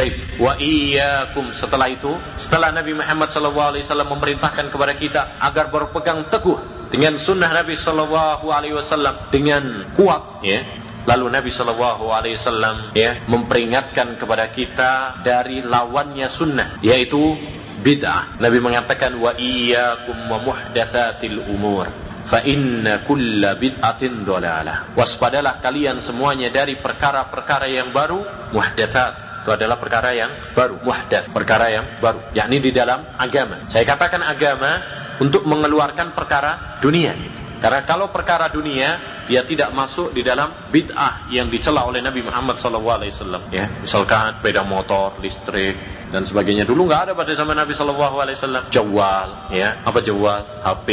Baik. 0.00 0.40
Wa 0.40 0.56
iyyakum 0.56 1.52
setelah 1.52 1.92
itu, 1.92 2.08
setelah 2.40 2.72
Nabi 2.72 2.96
Muhammad 2.96 3.28
Wasallam 3.36 4.16
memerintahkan 4.16 4.72
kepada 4.72 4.96
kita 4.96 5.36
agar 5.36 5.68
berpegang 5.68 6.24
teguh 6.32 6.56
dengan 6.88 7.20
sunnah 7.20 7.52
Nabi 7.52 7.76
Wasallam 7.76 9.28
dengan 9.28 9.84
kuat, 9.92 10.40
ya, 10.40 10.64
Lalu 11.04 11.32
Nabi 11.32 11.48
Shallallahu 11.48 12.12
Alaihi 12.12 12.36
Wasallam 12.36 12.92
ya 12.92 13.16
memperingatkan 13.24 14.20
kepada 14.20 14.48
kita 14.52 15.20
dari 15.24 15.64
lawannya 15.64 16.28
sunnah, 16.28 16.76
yaitu 16.84 17.36
bid'ah. 17.80 18.36
Nabi 18.40 18.60
mengatakan 18.60 19.16
wa 19.16 19.32
iyyakum 19.36 20.16
wa 20.28 20.40
muhdatsatil 20.44 21.40
umur 21.44 21.88
fa 22.28 22.44
inna 22.44 23.00
kulla 23.02 23.56
bid'atin 23.56 24.22
dhalalah. 24.22 24.92
Waspadalah 24.92 25.58
kalian 25.58 26.04
semuanya 26.04 26.52
dari 26.52 26.76
perkara-perkara 26.76 27.66
yang 27.66 27.90
baru 27.96 28.52
muhdatsat. 28.52 29.29
Itu 29.40 29.56
adalah 29.56 29.80
perkara 29.80 30.12
yang 30.12 30.52
baru, 30.52 30.80
muhdats, 30.84 31.32
perkara 31.32 31.72
yang 31.72 31.84
baru, 31.98 32.20
yakni 32.36 32.60
di 32.60 32.70
dalam 32.70 33.16
agama. 33.16 33.64
Saya 33.72 33.88
katakan 33.88 34.20
agama 34.20 34.80
untuk 35.20 35.48
mengeluarkan 35.48 36.12
perkara 36.12 36.80
dunia. 36.80 37.16
Karena 37.60 37.84
kalau 37.84 38.08
perkara 38.08 38.48
dunia 38.48 38.96
dia 39.28 39.44
tidak 39.44 39.70
masuk 39.76 40.16
di 40.16 40.24
dalam 40.24 40.50
bid'ah 40.72 41.28
yang 41.30 41.46
dicela 41.52 41.84
oleh 41.86 42.00
Nabi 42.00 42.24
Muhammad 42.24 42.56
SAW. 42.56 43.52
Ya, 43.52 43.68
misalkan 43.80 44.40
sepeda 44.40 44.64
motor, 44.64 45.14
listrik, 45.20 45.76
dan 46.10 46.26
sebagainya. 46.26 46.66
Dulu 46.66 46.90
nggak 46.90 47.02
ada 47.08 47.12
pada 47.14 47.30
zaman 47.32 47.54
Nabi 47.54 47.72
Wasallam. 47.72 48.66
Jawal, 48.74 49.54
ya, 49.54 49.78
apa 49.86 50.02
jawal? 50.02 50.42
HP, 50.66 50.88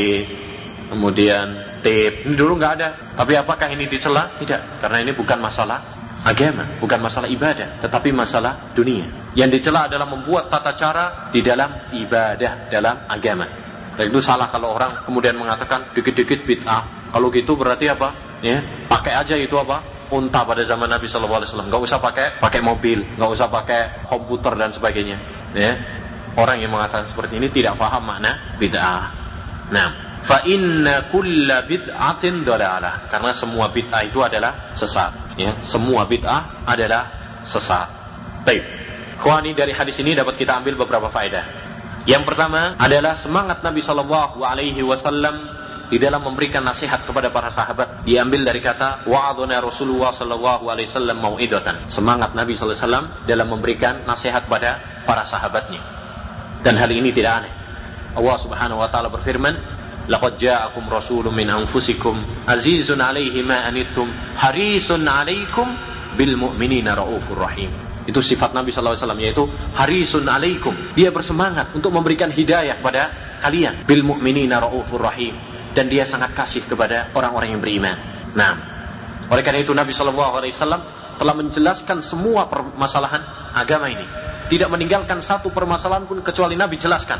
kemudian 0.94 1.80
tape. 1.82 2.30
Ini 2.30 2.36
dulu 2.38 2.62
nggak 2.62 2.74
ada. 2.78 2.88
Tapi 3.18 3.34
apakah 3.34 3.68
ini 3.74 3.90
dicela? 3.90 4.30
Tidak, 4.38 4.84
karena 4.86 5.02
ini 5.02 5.12
bukan 5.18 5.42
masalah 5.42 5.97
agama, 6.26 6.66
bukan 6.82 7.00
masalah 7.02 7.30
ibadah, 7.30 7.82
tetapi 7.84 8.10
masalah 8.10 8.74
dunia. 8.74 9.06
Yang 9.38 9.62
dicela 9.62 9.86
adalah 9.86 10.10
membuat 10.10 10.50
tata 10.50 10.74
cara 10.74 11.30
di 11.30 11.46
dalam 11.46 11.94
ibadah, 11.94 12.72
dalam 12.72 13.06
agama. 13.06 13.46
Dan 13.98 14.14
itu 14.14 14.22
salah 14.22 14.50
kalau 14.50 14.78
orang 14.78 15.06
kemudian 15.06 15.38
mengatakan 15.38 15.94
dikit-dikit 15.94 16.46
bid'ah. 16.46 17.14
Kalau 17.14 17.34
gitu 17.34 17.58
berarti 17.58 17.90
apa? 17.90 18.40
Ya, 18.46 18.62
pakai 18.86 19.18
aja 19.18 19.34
itu 19.34 19.58
apa? 19.58 19.98
unta 20.08 20.48
pada 20.48 20.64
zaman 20.64 20.88
Nabi 20.88 21.04
Shallallahu 21.04 21.44
Alaihi. 21.44 21.68
Gak 21.68 21.84
usah 21.84 22.00
pakai 22.00 22.40
pakai 22.40 22.62
mobil, 22.64 23.04
nggak 23.20 23.28
usah 23.28 23.52
pakai 23.52 24.08
komputer 24.08 24.56
dan 24.56 24.72
sebagainya. 24.72 25.18
Ya, 25.52 25.76
orang 26.40 26.64
yang 26.64 26.72
mengatakan 26.72 27.08
seperti 27.12 27.40
ini 27.40 27.52
tidak 27.52 27.76
paham 27.76 28.08
makna 28.08 28.56
bid'ah. 28.56 29.27
Nah, 29.72 30.20
fa 30.24 30.44
inna 30.48 31.08
kulla 31.12 31.64
bid'atin 31.68 32.44
dalalah. 32.44 33.08
Karena 33.12 33.32
semua 33.36 33.68
bid'ah 33.72 34.02
itu 34.08 34.20
adalah 34.24 34.72
sesat. 34.72 35.40
Ya, 35.40 35.56
semua 35.64 36.08
bid'ah 36.08 36.68
adalah 36.68 37.12
sesat. 37.44 37.88
Baik. 38.48 38.64
Khawani 39.18 39.58
dari 39.58 39.74
hadis 39.74 39.98
ini 40.00 40.14
dapat 40.14 40.38
kita 40.38 40.62
ambil 40.62 40.78
beberapa 40.78 41.10
faedah. 41.10 41.68
Yang 42.08 42.24
pertama 42.24 42.78
adalah 42.80 43.18
semangat 43.18 43.60
Nabi 43.66 43.84
Shallallahu 43.84 44.40
Alaihi 44.46 44.80
Wasallam 44.86 45.58
di 45.88 45.98
dalam 46.00 46.20
memberikan 46.20 46.64
nasihat 46.68 47.08
kepada 47.08 47.32
para 47.32 47.48
sahabat 47.48 48.04
diambil 48.04 48.44
dari 48.44 48.60
kata 48.60 49.08
wa'adhana 49.08 49.64
Rasulullah 49.64 50.12
sallallahu 50.12 50.68
alaihi 50.68 50.88
wasallam 50.92 51.18
mau'idatan. 51.24 51.88
Semangat 51.88 52.36
Nabi 52.36 52.60
sallallahu 52.60 52.76
alaihi 52.76 52.88
wasallam 52.92 53.08
dalam 53.24 53.48
memberikan 53.48 54.04
nasihat 54.04 54.44
pada 54.52 54.84
para 55.08 55.24
sahabatnya. 55.24 55.80
Dan 56.60 56.76
hal 56.76 56.92
ini 56.92 57.16
tidak 57.16 57.44
aneh. 57.44 57.54
Allah 58.16 58.38
Subhanahu 58.40 58.80
wa 58.80 58.88
taala 58.88 59.12
berfirman, 59.12 59.56
"Laqad 60.08 60.40
ja'akum 60.40 60.88
rasulun 60.88 61.34
min 61.36 61.50
anfusikum 61.52 62.48
azizun 62.48 63.02
'alaihi 63.04 63.44
ma 63.44 63.68
anittum 63.68 64.08
harisun 64.40 65.04
'alaikum 65.04 65.68
bil 66.16 66.36
mu'minina 66.40 66.96
raufur 66.96 67.36
rahim." 67.42 67.74
Itu 68.08 68.24
sifat 68.24 68.56
Nabi 68.56 68.72
sallallahu 68.72 68.96
alaihi 68.96 69.04
wasallam 69.04 69.22
yaitu 69.24 69.44
harisun 69.76 70.24
'alaikum. 70.30 70.74
Dia 70.96 71.12
bersemangat 71.12 71.76
untuk 71.76 71.92
memberikan 71.92 72.32
hidayah 72.32 72.80
kepada 72.80 73.12
kalian 73.44 73.84
bil 73.84 74.08
mu'minina 74.08 74.64
raufur 74.64 75.04
rahim 75.04 75.36
dan 75.78 75.92
dia 75.92 76.08
sangat 76.08 76.34
kasih 76.34 76.66
kepada 76.66 77.14
orang-orang 77.14 77.54
yang 77.54 77.62
beriman. 77.62 77.98
Nah, 78.34 78.54
oleh 79.30 79.44
karena 79.46 79.62
itu 79.62 79.76
Nabi 79.76 79.94
Shallallahu 79.94 80.34
Alaihi 80.42 80.56
Wasallam 80.58 80.82
telah 81.22 81.34
menjelaskan 81.38 82.02
semua 82.02 82.50
permasalahan 82.50 83.22
agama 83.54 83.86
ini. 83.92 84.06
Tidak 84.48 84.70
meninggalkan 84.72 85.20
satu 85.20 85.52
permasalahan 85.52 86.08
pun 86.08 86.24
kecuali 86.24 86.56
Nabi 86.56 86.80
jelaskan. 86.80 87.20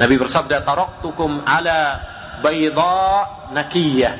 Nabi 0.00 0.16
bersabda, 0.16 0.64
"Taraktukum 0.64 1.44
ala 1.44 2.00
bayda 2.40 3.52
nakiyah, 3.52 4.16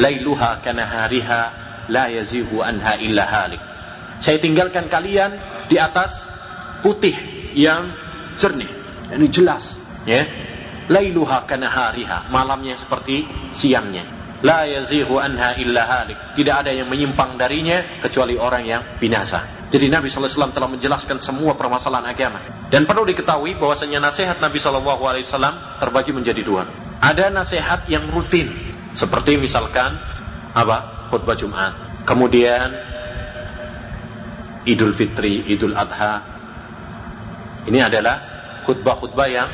lailuha 0.00 0.64
kanahariha, 0.64 1.42
la 1.92 2.08
yazihu 2.08 2.64
anha 2.64 2.96
illa 3.04 3.28
halik." 3.28 3.60
Saya 4.24 4.40
tinggalkan 4.40 4.88
kalian 4.88 5.36
di 5.68 5.76
atas 5.76 6.32
putih 6.80 7.12
yang 7.52 7.92
jernih, 8.40 8.72
ini 9.12 9.28
jelas, 9.28 9.76
ya. 10.08 10.24
Lailuha 10.88 11.44
kanahariha 11.44 12.32
malamnya 12.32 12.78
seperti 12.78 13.28
siangnya. 13.52 14.06
La 14.40 14.64
yazihu 14.64 15.20
anha 15.20 15.58
illa 15.60 15.82
halik. 15.82 16.38
Tidak 16.38 16.54
ada 16.62 16.70
yang 16.70 16.86
menyimpang 16.86 17.34
darinya 17.34 18.00
kecuali 18.00 18.38
orang 18.38 18.64
yang 18.64 18.82
binasa 18.96 19.55
jadi 19.66 19.90
Nabi 19.90 20.06
SAW 20.06 20.54
telah 20.54 20.70
menjelaskan 20.70 21.18
semua 21.18 21.58
permasalahan 21.58 22.06
agama. 22.06 22.38
Dan 22.70 22.86
perlu 22.86 23.02
diketahui 23.02 23.58
bahwasanya 23.58 23.98
nasihat 23.98 24.38
Nabi 24.38 24.62
SAW 24.62 25.82
terbagi 25.82 26.14
menjadi 26.14 26.42
dua. 26.46 26.70
Ada 27.02 27.34
nasihat 27.34 27.90
yang 27.90 28.06
rutin 28.14 28.54
seperti 28.94 29.34
misalkan 29.34 29.98
apa? 30.54 31.10
Khutbah 31.10 31.34
Jumat. 31.34 31.74
Kemudian 32.06 32.70
Idul 34.66 34.94
Fitri 34.94 35.42
Idul 35.50 35.74
Adha. 35.74 36.22
Ini 37.66 37.82
adalah 37.82 38.16
khutbah-khutbah 38.62 39.26
yang 39.26 39.50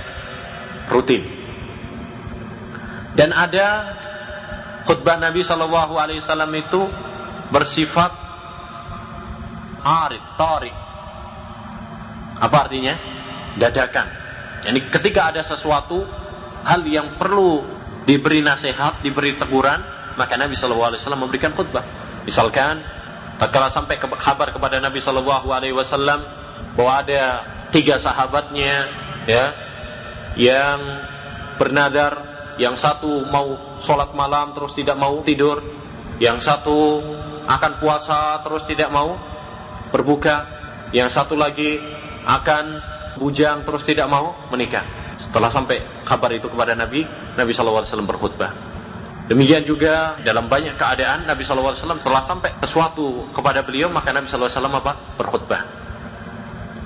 rutin. 0.93 1.25
Dan 3.17 3.33
ada 3.33 3.97
khutbah 4.85 5.17
Nabi 5.17 5.41
Wasallam 5.41 6.53
itu 6.57 6.81
bersifat 7.53 8.32
arid, 9.83 10.23
tarik. 10.39 10.75
Apa 12.43 12.57
artinya? 12.67 12.95
Dadakan. 13.59 14.07
Jadi 14.63 14.81
ketika 14.89 15.35
ada 15.35 15.43
sesuatu 15.43 16.07
hal 16.63 16.87
yang 16.87 17.19
perlu 17.19 17.63
diberi 18.07 18.43
nasihat, 18.43 19.03
diberi 19.03 19.35
teguran, 19.39 19.83
maka 20.15 20.39
Nabi 20.39 20.55
Shallallahu 20.55 20.95
Alaihi 20.95 21.01
Wasallam 21.03 21.23
memberikan 21.27 21.53
khutbah. 21.55 21.83
Misalkan, 22.23 22.83
tatkala 23.39 23.71
sampai 23.71 23.99
kabar 23.99 24.55
kepada 24.55 24.79
Nabi 24.79 25.03
Shallallahu 25.03 25.51
Alaihi 25.51 25.75
Wasallam 25.75 26.23
bahwa 26.79 27.03
ada 27.03 27.23
tiga 27.75 27.99
sahabatnya, 27.99 28.87
ya, 29.27 29.45
yang 30.39 30.81
bernadar, 31.59 32.13
yang 32.57 32.79
satu 32.79 33.27
mau 33.29 33.79
sholat 33.83 34.15
malam 34.15 34.55
terus 34.55 34.75
tidak 34.79 34.97
mau 34.99 35.21
tidur, 35.27 35.63
yang 36.23 36.39
satu 36.39 37.03
akan 37.43 37.73
puasa 37.83 38.39
terus 38.47 38.63
tidak 38.71 38.89
mau 38.95 39.19
berbuka, 39.93 40.49
yang 40.97 41.13
satu 41.13 41.37
lagi 41.37 41.79
akan 42.25 42.81
bujang 43.21 43.63
terus 43.63 43.85
tidak 43.85 44.09
mau 44.09 44.35
menikah. 44.49 44.83
Setelah 45.21 45.53
sampai 45.53 45.85
kabar 46.03 46.33
itu 46.35 46.49
kepada 46.51 46.75
Nabi, 46.75 47.07
Nabi 47.37 47.53
SAW 47.55 47.87
berkhutbah. 48.03 48.51
Demikian 49.31 49.63
juga 49.63 50.19
dalam 50.27 50.51
banyak 50.51 50.75
keadaan 50.75 51.31
Nabi 51.31 51.47
SAW 51.47 51.79
setelah 51.79 52.25
sampai 52.27 52.51
sesuatu 52.59 53.31
kepada 53.31 53.63
beliau 53.63 53.87
maka 53.87 54.11
Nabi 54.11 54.27
SAW 54.27 54.51
apa? 54.51 54.99
berkhutbah 55.15 55.63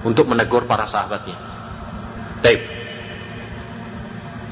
untuk 0.04 0.28
menegur 0.28 0.68
para 0.68 0.84
sahabatnya. 0.84 1.34
Baik. 2.44 2.62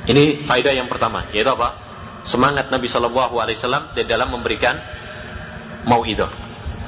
Ini 0.05 0.45
faedah 0.45 0.75
yang 0.75 0.91
pertama, 0.91 1.25
yaitu 1.31 1.49
apa? 1.49 1.79
Semangat 2.25 2.69
Nabi 2.73 2.89
Wasallam 2.89 3.93
di 3.93 4.05
dalam 4.05 4.33
memberikan 4.33 4.77
mau 5.85 6.05
itu, 6.05 6.25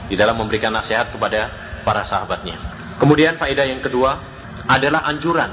di 0.07 0.15
dalam 0.15 0.39
memberikan 0.39 0.71
nasihat 0.75 1.11
kepada 1.11 1.51
para 1.83 2.03
sahabatnya. 2.03 2.59
Kemudian 2.97 3.37
faedah 3.37 3.67
yang 3.69 3.85
kedua 3.85 4.17
adalah 4.67 5.07
anjuran, 5.07 5.51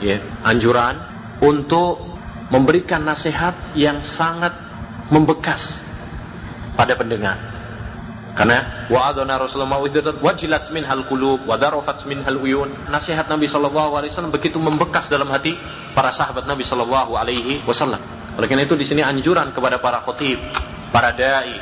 ya, 0.00 0.16
anjuran 0.46 0.96
untuk 1.42 2.00
memberikan 2.48 3.02
nasihat 3.02 3.74
yang 3.74 4.00
sangat 4.06 4.54
membekas 5.10 5.82
pada 6.78 6.94
pendengar. 6.94 7.36
Karena 8.36 8.86
wa 8.92 9.08
adana 9.08 9.40
Rasulullah 9.40 9.80
mau'idzatan 9.80 10.20
wajilat 10.20 10.68
minhal 10.68 11.08
qulub 11.08 11.48
wa 11.48 11.56
darafat 11.56 12.04
minhal 12.04 12.36
uyun. 12.36 12.68
Nasihat 12.92 13.32
Nabi 13.32 13.48
sallallahu 13.48 13.96
alaihi 13.96 14.12
wasallam 14.12 14.28
begitu 14.28 14.60
membekas 14.60 15.08
dalam 15.08 15.32
hati 15.32 15.56
para 15.96 16.12
sahabat 16.12 16.44
Nabi 16.44 16.60
sallallahu 16.60 17.16
alaihi 17.16 17.64
wasallam. 17.64 17.98
Oleh 18.36 18.44
karena 18.44 18.68
itu 18.68 18.76
di 18.76 18.84
sini 18.84 19.00
anjuran 19.00 19.56
kepada 19.56 19.80
para 19.80 20.04
khatib, 20.04 20.36
para 20.92 21.16
dai, 21.16 21.56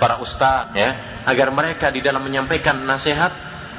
para 0.00 0.16
ustadz 0.16 0.72
ya 0.72 0.96
agar 1.28 1.52
mereka 1.52 1.92
di 1.92 2.00
dalam 2.00 2.24
menyampaikan 2.24 2.88
nasihat 2.88 3.28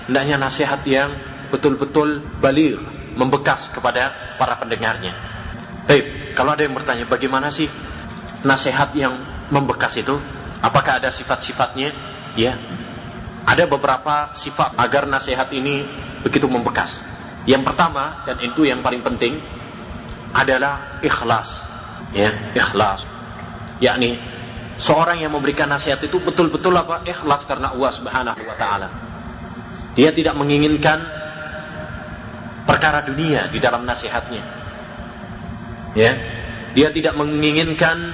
hendaknya 0.05 0.37
nasihat 0.37 0.85
yang 0.85 1.09
betul-betul 1.49 2.21
balir 2.37 2.77
membekas 3.17 3.73
kepada 3.73 4.37
para 4.37 4.53
pendengarnya. 4.61 5.17
Baik, 5.89 6.37
kalau 6.37 6.53
ada 6.53 6.61
yang 6.61 6.77
bertanya 6.77 7.09
bagaimana 7.09 7.49
sih 7.49 7.65
nasihat 8.45 8.93
yang 8.93 9.17
membekas 9.49 9.97
itu? 9.97 10.13
Apakah 10.61 11.01
ada 11.01 11.09
sifat-sifatnya? 11.09 11.89
Ya. 12.37 12.53
Ada 13.49 13.65
beberapa 13.65 14.29
sifat 14.29 14.77
agar 14.77 15.09
nasihat 15.09 15.49
ini 15.49 15.81
begitu 16.21 16.45
membekas. 16.45 17.01
Yang 17.49 17.73
pertama 17.73 18.21
dan 18.29 18.37
itu 18.45 18.61
yang 18.61 18.85
paling 18.85 19.01
penting 19.01 19.41
adalah 20.37 21.01
ikhlas. 21.01 21.65
Ya, 22.13 22.29
ikhlas. 22.53 23.09
Yakni 23.81 24.21
seorang 24.79 25.19
yang 25.21 25.35
memberikan 25.35 25.67
nasihat 25.67 25.99
itu 26.01 26.17
betul-betul 26.23 26.73
apa? 26.73 27.03
Ikhlas 27.03 27.43
karena 27.45 27.75
Allah 27.75 27.91
Subhanahu 27.91 28.41
wa 28.47 28.55
taala. 28.55 28.87
Dia 29.93 30.15
tidak 30.15 30.39
menginginkan 30.39 31.03
perkara 32.63 33.03
dunia 33.03 33.51
di 33.51 33.59
dalam 33.59 33.83
nasihatnya. 33.83 34.43
Ya. 35.93 36.15
Dia 36.73 36.93
tidak 36.93 37.17
menginginkan 37.17 38.13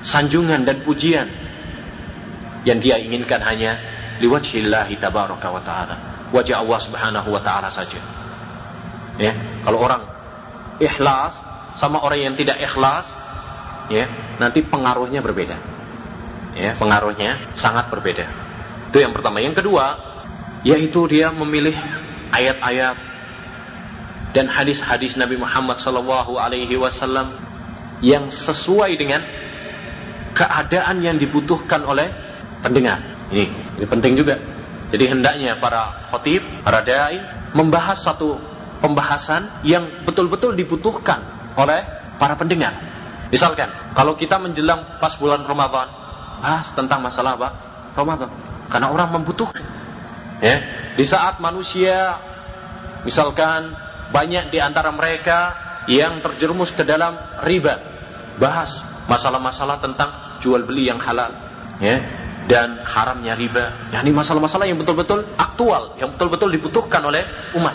sanjungan 0.00 0.62
dan 0.62 0.78
pujian. 0.86 1.26
Yang 2.62 2.78
dia 2.84 2.96
inginkan 3.00 3.40
hanya 3.42 3.80
liwajhillahi 4.22 4.94
tabaraka 5.00 5.48
wa 5.48 5.62
taala. 5.62 5.96
Wajah 6.30 6.60
Allah 6.60 6.78
Subhanahu 6.78 7.28
wa 7.32 7.40
taala 7.40 7.72
saja. 7.72 7.98
Ya, 9.18 9.34
kalau 9.66 9.82
orang 9.82 10.06
ikhlas 10.78 11.42
sama 11.74 11.98
orang 12.02 12.30
yang 12.30 12.34
tidak 12.38 12.58
ikhlas, 12.62 13.18
ya, 13.88 14.04
nanti 14.40 14.64
pengaruhnya 14.64 15.20
berbeda. 15.20 15.56
Ya, 16.56 16.74
pengaruhnya 16.76 17.38
sangat 17.54 17.88
berbeda. 17.92 18.24
Itu 18.88 18.98
yang 19.04 19.12
pertama. 19.12 19.38
Yang 19.38 19.62
kedua, 19.64 19.94
yaitu 20.64 21.06
dia 21.06 21.30
memilih 21.30 21.76
ayat-ayat 22.32 22.96
dan 24.36 24.46
hadis-hadis 24.48 25.16
Nabi 25.16 25.40
Muhammad 25.40 25.80
sallallahu 25.80 26.36
alaihi 26.36 26.76
wasallam 26.76 27.32
yang 28.04 28.28
sesuai 28.28 28.94
dengan 28.98 29.24
keadaan 30.36 31.02
yang 31.02 31.16
dibutuhkan 31.18 31.82
oleh 31.82 32.10
pendengar. 32.62 33.02
Ini, 33.32 33.48
ini 33.80 33.86
penting 33.86 34.14
juga. 34.14 34.38
Jadi 34.88 35.04
hendaknya 35.04 35.52
para 35.60 36.08
khotib, 36.08 36.40
para 36.64 36.80
dai 36.80 37.20
membahas 37.52 38.00
satu 38.00 38.40
pembahasan 38.80 39.50
yang 39.66 39.84
betul-betul 40.06 40.56
dibutuhkan 40.56 41.20
oleh 41.58 41.84
para 42.16 42.38
pendengar. 42.38 42.72
Misalkan, 43.28 43.68
kalau 43.92 44.16
kita 44.16 44.40
menjelang 44.40 44.98
pas 44.98 45.12
bulan 45.20 45.44
Ramadan, 45.44 45.88
bahas 46.40 46.72
tentang 46.72 47.04
masalah 47.04 47.36
apa? 47.36 47.48
Ramadan. 47.92 48.30
Karena 48.72 48.88
orang 48.88 49.08
membutuhkan. 49.20 49.64
Ya, 50.38 50.56
di 50.94 51.02
saat 51.02 51.42
manusia 51.42 52.14
misalkan 53.02 53.74
banyak 54.14 54.54
di 54.54 54.58
antara 54.62 54.94
mereka 54.94 55.54
yang 55.90 56.22
terjerumus 56.22 56.70
ke 56.72 56.86
dalam 56.86 57.16
riba, 57.42 57.80
bahas 58.38 58.80
masalah-masalah 59.10 59.82
tentang 59.82 60.38
jual 60.38 60.62
beli 60.62 60.88
yang 60.88 61.00
halal, 61.02 61.32
ya, 61.82 61.98
dan 62.46 62.80
haramnya 62.86 63.34
riba. 63.34 63.92
Ya, 63.92 64.00
ini 64.04 64.14
masalah-masalah 64.14 64.68
yang 64.68 64.78
betul-betul 64.78 65.26
aktual, 65.36 65.96
yang 65.98 66.14
betul-betul 66.14 66.48
dibutuhkan 66.54 67.02
oleh 67.02 67.24
umat. 67.58 67.74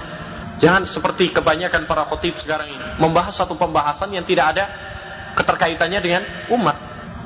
Jangan 0.62 0.88
seperti 0.88 1.33
kebanyakan 1.33 1.89
para 1.89 2.07
khotib 2.07 2.39
sekarang 2.39 2.69
ini 2.72 2.86
membahas 3.01 3.36
satu 3.36 3.57
pembahasan 3.57 4.13
yang 4.13 4.24
tidak 4.24 4.55
ada 4.55 4.65
keterkaitannya 5.37 5.99
dengan 5.99 6.23
umat. 6.53 6.77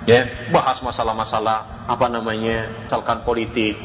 Ya, 0.08 0.24
bahas 0.56 0.80
masalah-masalah 0.80 1.84
apa 1.84 2.08
namanya, 2.08 2.72
misalkan 2.88 3.28
politik, 3.28 3.76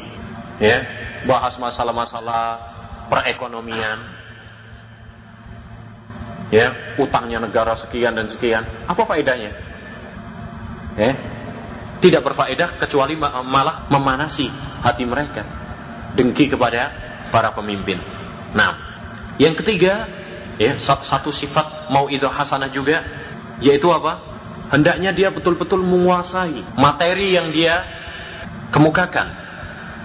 ya, 0.55 0.87
bahas 1.27 1.59
masalah-masalah 1.59 2.63
perekonomian, 3.11 3.99
ya, 6.47 6.71
utangnya 6.95 7.43
negara 7.43 7.75
sekian 7.75 8.15
dan 8.15 8.31
sekian. 8.31 8.63
Apa 8.87 9.03
faedahnya? 9.03 9.51
Ya, 10.95 11.11
tidak 11.99 12.23
berfaedah 12.23 12.79
kecuali 12.79 13.19
malah 13.19 13.91
memanasi 13.91 14.47
hati 14.79 15.03
mereka, 15.03 15.43
dengki 16.15 16.47
kepada 16.47 16.87
para 17.35 17.51
pemimpin. 17.51 17.99
Nah, 18.55 18.79
yang 19.43 19.59
ketiga, 19.59 20.07
ya, 20.55 20.79
satu 20.79 21.35
sifat 21.35 21.91
mau 21.91 22.07
itu 22.07 22.31
hasanah 22.31 22.71
juga, 22.71 23.03
yaitu 23.63 23.87
apa? 23.89 24.19
hendaknya 24.73 25.13
dia 25.13 25.29
betul-betul 25.29 25.85
menguasai 25.85 26.65
materi 26.75 27.37
yang 27.37 27.53
dia 27.53 27.85
kemukakan, 28.73 29.29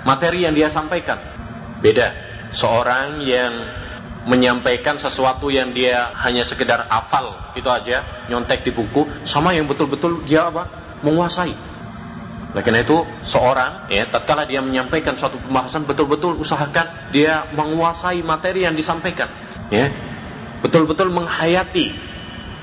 materi 0.05 0.44
yang 0.44 0.53
dia 0.53 0.68
sampaikan. 0.68 1.16
Beda, 1.81 2.12
seorang 2.53 3.25
yang 3.25 3.55
menyampaikan 4.29 5.01
sesuatu 5.01 5.49
yang 5.49 5.73
dia 5.73 6.12
hanya 6.21 6.44
sekedar 6.44 6.85
hafal 6.92 7.33
itu 7.57 7.64
aja, 7.64 8.05
nyontek 8.29 8.61
di 8.61 8.71
buku, 8.77 9.09
sama 9.25 9.57
yang 9.57 9.64
betul-betul 9.64 10.21
dia 10.29 10.53
apa? 10.53 10.68
menguasai. 11.01 11.55
Oleh 12.53 12.64
karena 12.64 12.83
itu, 12.83 13.07
seorang 13.23 13.87
ya 13.88 14.05
tatkala 14.11 14.44
dia 14.44 14.59
menyampaikan 14.59 15.14
suatu 15.14 15.38
pembahasan 15.40 15.87
betul-betul 15.87 16.37
usahakan 16.37 17.12
dia 17.14 17.47
menguasai 17.57 18.21
materi 18.21 18.68
yang 18.68 18.77
disampaikan, 18.77 19.31
ya. 19.73 19.88
Betul-betul 20.59 21.14
menghayati, 21.14 21.94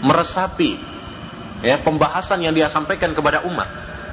meresapi 0.04 0.96
ya 1.64 1.80
pembahasan 1.80 2.44
yang 2.44 2.54
dia 2.56 2.68
sampaikan 2.68 3.16
kepada 3.16 3.46
umat. 3.48 3.70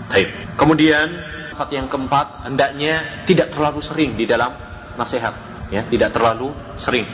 Baik. 0.07 0.29
Kemudian 0.55 1.09
sifat 1.53 1.69
yang 1.73 1.87
keempat 1.89 2.49
hendaknya 2.49 3.25
tidak 3.29 3.53
terlalu 3.53 3.81
sering 3.85 4.17
di 4.17 4.25
dalam 4.25 4.53
nasihat, 4.97 5.33
ya, 5.73 5.85
tidak 5.89 6.13
terlalu 6.13 6.53
sering. 6.77 7.05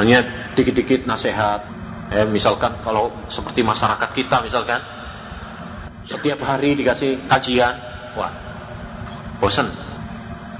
Hanya 0.00 0.24
dikit-dikit 0.54 1.04
nasihat. 1.08 1.64
Ya, 2.08 2.24
misalkan 2.24 2.72
kalau 2.80 3.12
seperti 3.28 3.60
masyarakat 3.60 4.08
kita 4.16 4.40
misalkan 4.40 4.80
setiap 6.08 6.40
hari 6.40 6.72
dikasih 6.72 7.20
kajian, 7.28 7.76
wah, 8.16 8.32
bosan. 9.44 9.68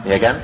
Ya 0.04 0.20
kan? 0.20 0.36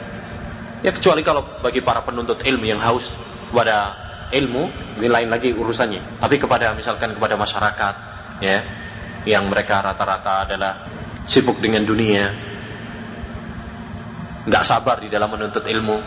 Ya 0.80 0.92
kecuali 0.92 1.20
kalau 1.20 1.44
bagi 1.60 1.84
para 1.84 2.00
penuntut 2.04 2.40
ilmu 2.44 2.64
yang 2.64 2.80
haus 2.80 3.12
kepada 3.52 4.03
ilmu, 4.32 4.70
ini 5.00 5.08
lain 5.10 5.28
lagi 5.28 5.52
urusannya. 5.52 6.20
Tapi 6.22 6.36
kepada 6.40 6.72
misalkan 6.72 7.12
kepada 7.12 7.34
masyarakat, 7.36 7.94
ya 8.40 8.58
yang 9.24 9.48
mereka 9.48 9.80
rata-rata 9.80 10.44
adalah 10.44 10.72
sibuk 11.24 11.56
dengan 11.60 11.88
dunia 11.88 12.28
nggak 14.44 14.64
sabar 14.64 15.00
di 15.00 15.08
dalam 15.08 15.32
menuntut 15.32 15.64
ilmu. 15.64 15.98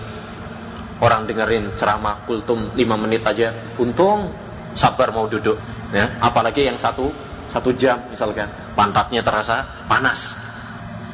Orang 0.98 1.30
dengerin 1.30 1.78
ceramah 1.78 2.26
kultum 2.26 2.74
5 2.74 2.82
menit 3.06 3.22
aja 3.22 3.54
untung 3.78 4.34
sabar 4.74 5.14
mau 5.14 5.30
duduk 5.30 5.58
ya. 5.94 6.10
Apalagi 6.18 6.66
yang 6.66 6.78
satu 6.78 7.14
satu 7.46 7.70
jam 7.78 8.02
misalkan 8.10 8.50
pantatnya 8.74 9.22
terasa 9.22 9.86
panas. 9.86 10.38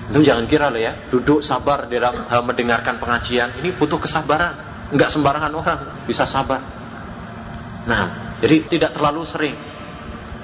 Itu 0.07 0.23
jangan 0.23 0.47
kira 0.47 0.71
loh 0.71 0.79
ya 0.79 0.95
duduk 1.11 1.43
sabar 1.43 1.87
dalam 1.87 2.15
hal 2.31 2.43
mendengarkan 2.47 2.95
pengajian 2.95 3.51
ini 3.59 3.75
butuh 3.75 3.99
kesabaran. 3.99 4.55
Nggak 4.95 5.09
sembarangan 5.11 5.51
orang 5.51 5.79
bisa 6.07 6.23
sabar 6.23 6.63
nah 7.83 8.35
jadi 8.39 8.63
tidak 8.67 8.91
terlalu 8.95 9.23
sering 9.27 9.55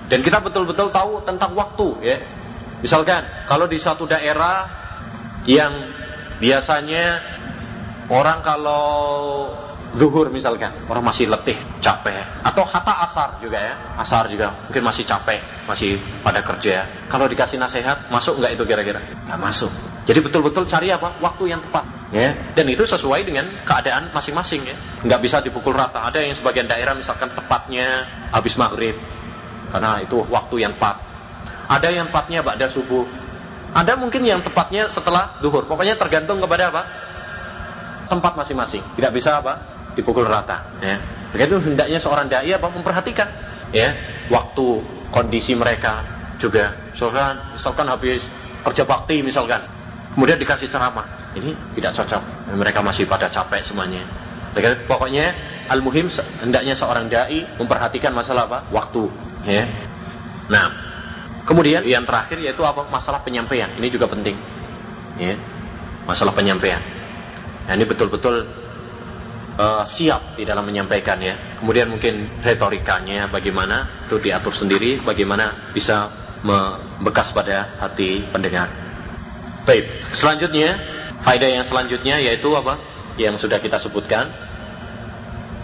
dan 0.10 0.25
kita 0.25 0.41
betul-betul 0.41 0.89
tahu 0.89 1.21
tentang 1.21 1.54
waktu 1.54 1.88
ya. 2.02 2.17
Misalkan 2.82 3.45
kalau 3.45 3.69
di 3.69 3.78
satu 3.78 4.10
daerah 4.10 4.65
yang 5.45 5.93
biasanya 6.41 7.21
orang 8.10 8.41
kalau 8.41 8.88
zuhur 9.97 10.30
misalkan 10.30 10.69
orang 10.86 11.02
masih 11.02 11.25
letih 11.25 11.58
capek 11.82 12.13
atau 12.45 12.62
hatta 12.65 13.06
asar 13.10 13.30
juga 13.41 13.58
ya 13.58 13.73
asar 13.97 14.30
juga 14.30 14.54
mungkin 14.69 14.84
masih 14.86 15.04
capek 15.08 15.41
masih 15.65 15.97
pada 16.21 16.45
kerja 16.45 16.86
kalau 17.10 17.25
dikasih 17.25 17.58
nasihat 17.58 17.97
masuk 18.13 18.38
nggak 18.38 18.54
itu 18.54 18.63
kira-kira 18.69 19.02
nggak 19.25 19.39
masuk 19.41 19.71
jadi 20.06 20.19
betul-betul 20.21 20.65
cari 20.69 20.93
apa 20.93 21.17
waktu 21.17 21.54
yang 21.54 21.62
tepat 21.62 21.86
ya 22.13 22.34
dan 22.54 22.65
itu 22.69 22.86
sesuai 22.86 23.25
dengan 23.25 23.49
keadaan 23.65 24.13
masing-masing 24.13 24.62
ya 24.65 24.78
nggak 25.06 25.19
bisa 25.25 25.41
dipukul 25.41 25.73
rata 25.73 26.06
ada 26.06 26.21
yang 26.21 26.38
sebagian 26.38 26.69
daerah 26.69 26.93
misalkan 26.93 27.34
tepatnya 27.34 28.06
habis 28.30 28.54
maghrib 28.58 28.93
karena 29.69 30.02
itu 30.02 30.17
waktu 30.28 30.65
yang 30.65 30.73
tepat. 30.75 30.97
Ada 31.69 31.93
yang 31.93 32.10
tepatnya 32.10 32.41
pada 32.41 32.65
subuh. 32.65 33.06
Ada 33.69 33.93
mungkin 33.93 34.25
yang 34.25 34.41
tepatnya 34.41 34.89
setelah 34.89 35.38
duhur. 35.45 35.69
Pokoknya 35.69 35.93
tergantung 35.93 36.41
kepada 36.41 36.73
apa? 36.73 36.84
Tempat 38.10 38.34
masing-masing. 38.34 38.82
Tidak 38.97 39.13
bisa 39.13 39.38
apa? 39.38 39.62
Dipukul 40.00 40.24
rata. 40.24 40.64
Ya. 40.80 40.96
Begitu 41.36 41.60
hendaknya 41.60 42.00
seorang 42.00 42.32
dai 42.32 42.56
apa 42.56 42.72
memperhatikan 42.72 43.28
ya 43.76 43.92
waktu 44.32 44.80
kondisi 45.12 45.54
mereka 45.60 46.08
juga. 46.40 46.72
Misalkan, 46.96 47.36
misalkan 47.52 47.86
habis 47.92 48.32
kerja 48.64 48.84
bakti 48.88 49.20
misalkan, 49.20 49.60
kemudian 50.16 50.40
dikasih 50.40 50.72
ceramah, 50.72 51.04
ini 51.36 51.52
tidak 51.76 52.00
cocok. 52.00 52.24
Mereka 52.56 52.80
masih 52.80 53.04
pada 53.04 53.28
capek 53.28 53.60
semuanya. 53.60 54.02
Pokoknya 54.88 55.36
al-muhim 55.68 56.08
hendaknya 56.40 56.74
seorang 56.74 57.12
dai 57.12 57.44
memperhatikan 57.60 58.16
masalah 58.16 58.48
apa? 58.48 58.60
Waktu 58.72 59.28
Ya. 59.48 59.64
Nah, 60.52 60.68
kemudian 61.48 61.80
yang 61.88 62.04
terakhir 62.04 62.44
yaitu 62.44 62.60
apa? 62.68 62.84
Masalah 62.92 63.24
penyampaian. 63.24 63.72
Ini 63.80 63.88
juga 63.88 64.08
penting. 64.12 64.36
ya 65.20 65.36
masalah 66.08 66.32
penyampaian 66.32 66.80
nah, 67.68 67.76
ini 67.76 67.84
betul-betul 67.84 68.48
uh, 69.60 69.84
siap 69.84 70.39
di 70.39 70.48
dalam 70.48 70.63
menyampaikan 70.63 71.19
ya 71.19 71.36
kemudian 71.60 71.91
mungkin 71.91 72.32
retorikanya 72.39 73.28
bagaimana 73.28 74.08
itu 74.08 74.17
diatur 74.24 74.56
sendiri 74.56 75.04
bagaimana 75.04 75.69
bisa 75.76 76.08
membekas 76.41 77.36
pada 77.36 77.76
hati 77.84 78.24
pendengar 78.32 78.72
baik 79.67 80.02
selanjutnya 80.15 80.80
faedah 81.22 81.60
yang 81.60 81.65
selanjutnya 81.67 82.15
yaitu 82.24 82.48
apa 82.56 82.80
yang 83.19 83.36
sudah 83.36 83.60
kita 83.60 83.76
sebutkan 83.76 84.32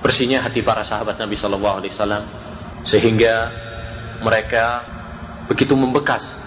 bersihnya 0.03 0.43
hati 0.43 0.59
para 0.59 0.83
sahabat 0.83 1.15
Nabi 1.17 1.39
Shallallahu 1.39 1.81
Alaihi 1.81 1.93
Wasallam 1.95 2.23
sehingga 2.85 3.49
mereka 4.21 4.85
begitu 5.49 5.73
membekas 5.73 6.37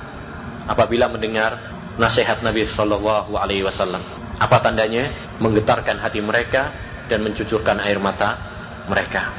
apabila 0.69 1.11
mendengar 1.11 1.59
nasihat 1.99 2.45
Nabi 2.47 2.69
Shallallahu 2.69 3.35
Alaihi 3.35 3.67
Wasallam. 3.67 4.01
Apa 4.39 4.63
tandanya? 4.63 5.11
Menggetarkan 5.43 5.99
hati 5.99 6.23
mereka 6.23 6.71
dan 7.09 7.25
mencucurkan 7.25 7.81
air 7.83 7.99
mata 7.99 8.37
mereka. 8.87 9.33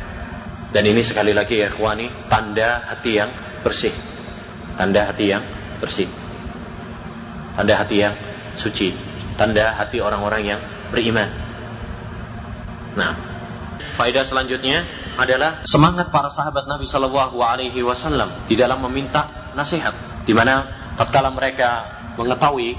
Dan 0.69 0.85
ini 0.85 1.01
sekali 1.01 1.33
lagi 1.33 1.61
ya 1.61 1.73
ikhwani, 1.73 2.29
tanda 2.29 2.85
hati 2.85 3.11
yang 3.17 3.29
bersih. 3.65 3.93
Tanda 4.77 5.09
hati 5.09 5.25
yang 5.25 5.43
bersih. 5.81 6.05
Tanda 7.57 7.73
hati 7.73 7.95
yang 8.05 8.13
suci. 8.53 8.93
Tanda 9.33 9.73
hati 9.73 9.97
orang-orang 9.97 10.43
yang 10.45 10.61
beriman. 10.93 11.29
Nah, 12.93 13.17
faedah 13.97 14.25
selanjutnya 14.25 14.85
adalah 15.19 15.65
semangat 15.65 16.13
para 16.13 16.31
sahabat 16.31 16.69
Nabi 16.69 16.85
Shallallahu 16.87 17.37
Alaihi 17.43 17.81
Wasallam 17.83 18.47
di 18.47 18.55
dalam 18.55 18.79
meminta 18.87 19.51
nasihat, 19.57 20.23
di 20.23 20.31
mana 20.31 20.63
tatkala 20.95 21.33
mereka 21.33 21.83
mengetahui 22.15 22.77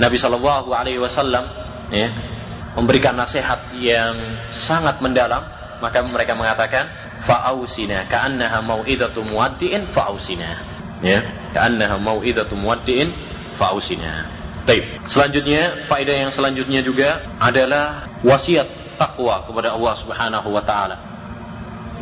Nabi 0.00 0.16
Shallallahu 0.18 0.72
Alaihi 0.74 0.98
Wasallam 0.98 1.44
ya, 1.94 2.10
memberikan 2.76 3.16
nasihat 3.16 3.58
yang 3.74 4.14
sangat 4.52 5.00
mendalam, 5.00 5.42
maka 5.80 6.04
mereka 6.04 6.36
mengatakan 6.36 6.86
fa'ausina 7.24 8.04
ka'annaha 8.12 8.60
mau'idatu 8.60 9.24
muwaddi'in 9.24 9.88
fa'ausina 9.88 10.60
ya 11.00 11.24
ka'annaha 11.56 11.96
mau'idatu 11.96 12.52
muwaddi'in 12.56 13.08
fa'ausina 13.56 14.36
Baik. 14.66 14.82
Selanjutnya, 15.06 15.86
faedah 15.86 16.26
yang 16.26 16.32
selanjutnya 16.34 16.82
juga 16.82 17.22
adalah 17.38 18.10
wasiat 18.26 18.66
takwa 18.98 19.38
kepada 19.46 19.70
Allah 19.70 19.94
Subhanahu 19.94 20.48
wa 20.50 20.58
taala. 20.58 20.98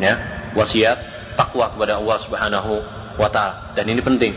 Ya, 0.01 0.17
wasiat 0.57 0.97
takwa 1.37 1.69
kepada 1.69 2.01
Allah 2.01 2.17
Subhanahu 2.17 2.81
wa 3.21 3.29
taala. 3.29 3.69
Dan 3.77 3.93
ini 3.93 4.01
penting. 4.01 4.33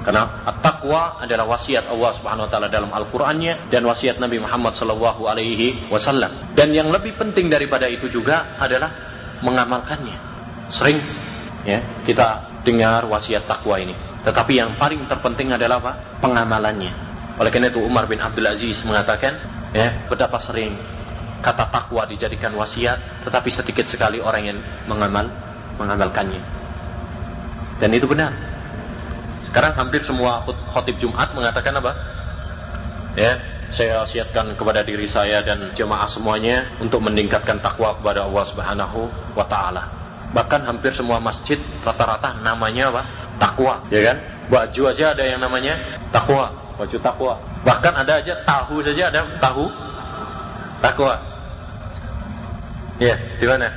Karena 0.00 0.48
at-taqwa 0.48 1.20
adalah 1.20 1.44
wasiat 1.44 1.92
Allah 1.92 2.10
Subhanahu 2.16 2.48
wa 2.48 2.50
taala 2.50 2.68
dalam 2.72 2.88
Al-Qur'annya 2.88 3.68
dan 3.68 3.84
wasiat 3.84 4.16
Nabi 4.16 4.40
Muhammad 4.40 4.72
sallallahu 4.72 5.28
alaihi 5.28 5.86
wasallam. 5.92 6.56
Dan 6.56 6.72
yang 6.72 6.88
lebih 6.88 7.20
penting 7.20 7.52
daripada 7.52 7.84
itu 7.84 8.08
juga 8.08 8.56
adalah 8.56 8.88
mengamalkannya. 9.44 10.16
Sering 10.72 10.98
ya, 11.68 11.84
kita 12.08 12.48
dengar 12.64 13.04
wasiat 13.04 13.44
takwa 13.44 13.76
ini. 13.76 13.92
Tetapi 14.24 14.52
yang 14.56 14.76
paling 14.80 15.04
terpenting 15.04 15.52
adalah 15.52 15.80
apa? 15.84 15.92
Pengamalannya 16.24 17.10
oleh 17.40 17.48
karena 17.48 17.72
itu 17.72 17.80
Umar 17.80 18.04
bin 18.04 18.20
Abdul 18.20 18.44
Aziz 18.44 18.84
mengatakan, 18.84 19.32
ya, 19.72 19.96
betapa 20.12 20.36
sering 20.36 20.76
kata 21.40 21.72
takwa 21.72 22.04
dijadikan 22.04 22.52
wasiat, 22.52 23.24
tetapi 23.24 23.48
sedikit 23.48 23.88
sekali 23.88 24.20
orang 24.20 24.44
yang 24.44 24.58
mengamal 24.84 25.24
mengamalkannya. 25.80 26.36
Dan 27.80 27.96
itu 27.96 28.04
benar. 28.04 28.36
Sekarang 29.50 29.74
hampir 29.74 30.06
semua 30.06 30.46
khotib 30.46 30.94
Jumat 31.02 31.34
mengatakan 31.34 31.74
apa? 31.74 31.92
Ya, 33.18 33.42
saya 33.74 34.06
wasiatkan 34.06 34.54
kepada 34.54 34.86
diri 34.86 35.10
saya 35.10 35.42
dan 35.42 35.74
jemaah 35.74 36.06
semuanya 36.06 36.70
untuk 36.78 37.02
meningkatkan 37.02 37.58
takwa 37.58 37.98
kepada 37.98 38.30
Allah 38.30 38.44
Subhanahu 38.46 39.10
wa 39.34 39.46
taala. 39.50 39.90
Bahkan 40.30 40.62
hampir 40.70 40.94
semua 40.94 41.18
masjid 41.18 41.58
rata-rata 41.82 42.38
namanya 42.46 42.94
apa? 42.94 43.02
Takwa, 43.42 43.82
ya 43.90 44.14
kan? 44.14 44.16
Baju 44.46 44.82
aja 44.94 45.18
ada 45.18 45.26
yang 45.26 45.42
namanya 45.42 45.74
takwa 46.14 46.54
baju 46.80 46.96
takwa. 47.04 47.34
Bahkan 47.60 47.92
ada 47.92 48.12
aja 48.24 48.32
tahu 48.48 48.80
saja 48.80 49.12
ada 49.12 49.20
tahu 49.36 49.68
takwa. 50.80 51.20
Ya, 52.96 53.16
di 53.36 53.44
mana? 53.44 53.68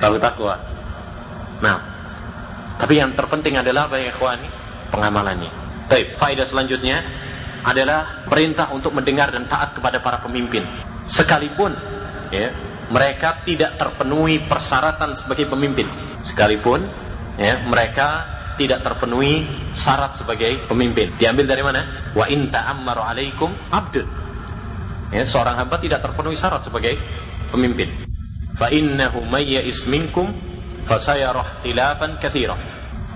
Tahu 0.00 0.16
takwa. 0.16 0.56
Nah, 1.60 1.76
tapi 2.80 2.96
yang 2.96 3.12
terpenting 3.12 3.60
adalah 3.60 3.88
apa 3.88 4.00
ya 4.00 4.08
ikhwani? 4.08 4.59
Pengamalannya. 4.90 5.50
Baik, 5.90 6.18
faedah 6.18 6.46
selanjutnya 6.46 7.02
adalah 7.66 8.24
perintah 8.26 8.70
untuk 8.72 8.94
mendengar 8.94 9.30
dan 9.34 9.46
taat 9.50 9.76
kepada 9.76 10.00
para 10.00 10.22
pemimpin. 10.22 10.64
Sekalipun 11.04 11.74
ya, 12.30 12.54
mereka 12.90 13.42
tidak 13.44 13.76
terpenuhi 13.78 14.42
persyaratan 14.46 15.14
sebagai 15.14 15.50
pemimpin. 15.50 15.86
Sekalipun 16.26 16.86
ya, 17.38 17.58
mereka 17.66 18.38
tidak 18.60 18.84
terpenuhi 18.84 19.48
syarat 19.72 20.12
sebagai 20.20 20.68
pemimpin. 20.68 21.08
Diambil 21.16 21.48
dari 21.48 21.62
mana? 21.64 22.12
Wa 22.12 22.28
in 22.28 22.52
ta'ammaru 22.52 23.00
alaikum 23.00 23.48
abdun. 23.72 24.04
Ya, 25.10 25.24
seorang 25.24 25.58
hamba 25.58 25.80
tidak 25.80 26.04
terpenuhi 26.04 26.36
syarat 26.36 26.62
sebagai 26.62 27.00
pemimpin. 27.50 27.88
Fa 28.54 28.68
innahu 28.68 29.24
may 29.24 29.48
ya'is 29.48 29.88
minkum 29.88 30.30
fasayarah 30.84 31.64
tilafan 31.64 32.20
katsira. 32.20 32.54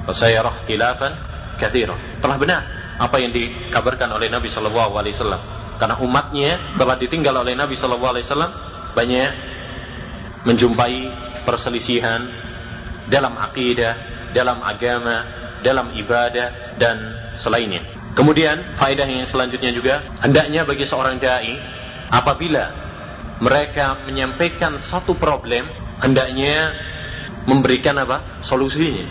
Fasayarah 0.08 0.64
tilafan 0.64 1.12
katsira. 1.58 1.96
Telah 2.20 2.36
benar 2.38 2.62
apa 2.98 3.16
yang 3.18 3.34
dikabarkan 3.34 4.14
oleh 4.14 4.30
Nabi 4.30 4.46
sallallahu 4.50 4.94
alaihi 4.94 5.14
wasallam. 5.16 5.42
Karena 5.74 5.98
umatnya 5.98 6.50
telah 6.78 6.94
ditinggal 6.94 7.34
oleh 7.34 7.58
Nabi 7.58 7.74
sallallahu 7.74 8.12
alaihi 8.14 8.26
wasallam 8.26 8.52
banyak 8.94 9.30
menjumpai 10.46 11.10
perselisihan 11.42 12.30
dalam 13.10 13.34
akidah, 13.36 13.98
dalam 14.32 14.62
agama, 14.62 15.26
dalam 15.64 15.90
ibadah 15.96 16.76
dan 16.78 16.96
selainnya. 17.34 17.82
Kemudian 18.14 18.62
faedah 18.78 19.08
yang 19.10 19.26
selanjutnya 19.26 19.74
juga 19.74 20.06
hendaknya 20.22 20.62
bagi 20.62 20.86
seorang 20.86 21.18
dai 21.18 21.58
apabila 22.14 22.70
mereka 23.42 23.98
menyampaikan 24.06 24.78
satu 24.78 25.18
problem 25.18 25.66
hendaknya 25.98 26.70
memberikan 27.50 27.98
apa? 27.98 28.22
solusinya. 28.40 29.02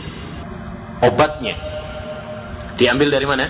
Obatnya. 1.03 1.72
Diambil 2.83 3.15
dari 3.15 3.23
mana? 3.23 3.47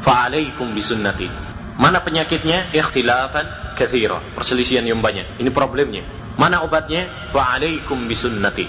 Fa'alaikum 0.00 0.72
bisunnati. 0.72 1.28
Mana 1.76 2.00
penyakitnya? 2.00 2.72
Ikhtilafan 2.72 3.76
kathira. 3.76 4.24
Perselisihan 4.32 4.88
yang 4.88 5.04
banyak. 5.04 5.36
Ini 5.36 5.52
problemnya. 5.52 6.00
Mana 6.40 6.64
obatnya? 6.64 7.28
Fa'alaikum 7.28 8.08
bisunnati. 8.08 8.64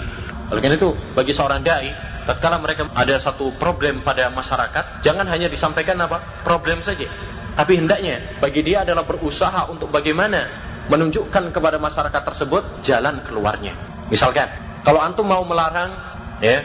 Oleh 0.52 0.60
karena 0.60 0.76
itu, 0.76 0.92
bagi 1.16 1.32
seorang 1.32 1.64
dai 1.64 1.88
tatkala 2.28 2.60
mereka 2.60 2.92
ada 2.92 3.16
satu 3.16 3.56
problem 3.56 4.04
pada 4.04 4.28
masyarakat, 4.28 5.00
jangan 5.00 5.24
hanya 5.32 5.48
disampaikan 5.48 5.96
apa 6.04 6.44
problem 6.44 6.84
saja, 6.84 7.08
tapi 7.56 7.80
hendaknya 7.80 8.20
bagi 8.38 8.60
dia 8.60 8.84
adalah 8.84 9.08
berusaha 9.08 9.66
untuk 9.72 9.88
bagaimana 9.88 10.46
menunjukkan 10.92 11.54
kepada 11.54 11.80
masyarakat 11.80 12.22
tersebut 12.22 12.84
jalan 12.84 13.24
keluarnya. 13.24 13.72
Misalkan, 14.12 14.46
kalau 14.84 15.00
antum 15.00 15.24
mau 15.26 15.40
melarang 15.46 15.96
ya 16.44 16.60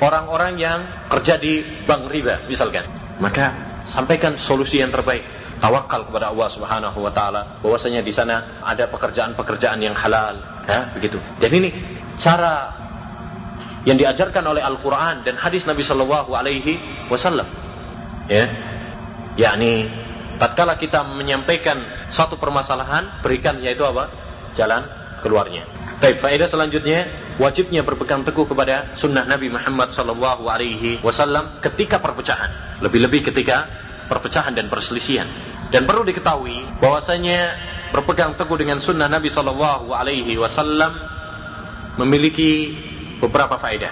orang-orang 0.00 0.56
yang 0.56 0.80
kerja 1.12 1.36
di 1.36 1.62
bank 1.84 2.08
riba, 2.08 2.44
misalkan, 2.48 2.84
maka 3.20 3.52
sampaikan 3.84 4.34
solusi 4.40 4.80
yang 4.80 4.90
terbaik. 4.90 5.22
Tawakal 5.60 6.08
kepada 6.08 6.32
Allah 6.32 6.48
Subhanahu 6.48 7.04
wa 7.04 7.12
taala 7.12 7.60
bahwasanya 7.60 8.00
di 8.00 8.08
sana 8.08 8.64
ada 8.64 8.88
pekerjaan-pekerjaan 8.88 9.76
yang 9.84 9.92
halal, 9.92 10.40
ya, 10.64 10.88
begitu. 10.96 11.20
Dan 11.36 11.52
ini 11.52 11.68
cara 12.16 12.72
yang 13.84 14.00
diajarkan 14.00 14.40
oleh 14.40 14.64
Al-Quran 14.64 15.20
dan 15.20 15.36
hadis 15.36 15.68
Nabi 15.68 15.84
Shallallahu 15.84 16.32
Alaihi 16.32 16.80
Wasallam. 17.12 17.44
Ya, 18.24 18.48
yakni 19.36 19.92
tatkala 20.40 20.80
kita 20.80 21.04
menyampaikan 21.04 22.08
satu 22.08 22.40
permasalahan, 22.40 23.20
berikan 23.20 23.60
yaitu 23.60 23.84
apa? 23.84 24.08
Jalan 24.56 24.88
keluarnya. 25.20 25.68
Baik, 26.00 26.24
faedah 26.24 26.48
selanjutnya 26.48 27.04
wajibnya 27.40 27.80
berpegang 27.80 28.20
teguh 28.20 28.44
kepada 28.44 28.92
sunnah 28.92 29.24
Nabi 29.24 29.48
Muhammad 29.48 29.96
Shallallahu 29.96 30.44
Alaihi 30.44 31.00
Wasallam 31.00 31.64
ketika 31.64 31.96
perpecahan, 31.96 32.52
lebih-lebih 32.84 33.32
ketika 33.32 33.64
perpecahan 34.12 34.52
dan 34.52 34.68
perselisihan. 34.68 35.24
Dan 35.72 35.88
perlu 35.88 36.04
diketahui 36.04 36.68
bahwasanya 36.84 37.56
berpegang 37.96 38.36
teguh 38.36 38.60
dengan 38.60 38.76
sunnah 38.76 39.08
Nabi 39.08 39.32
Shallallahu 39.32 39.88
Alaihi 39.96 40.36
Wasallam 40.36 40.92
memiliki 41.96 42.76
beberapa 43.16 43.56
faedah. 43.56 43.90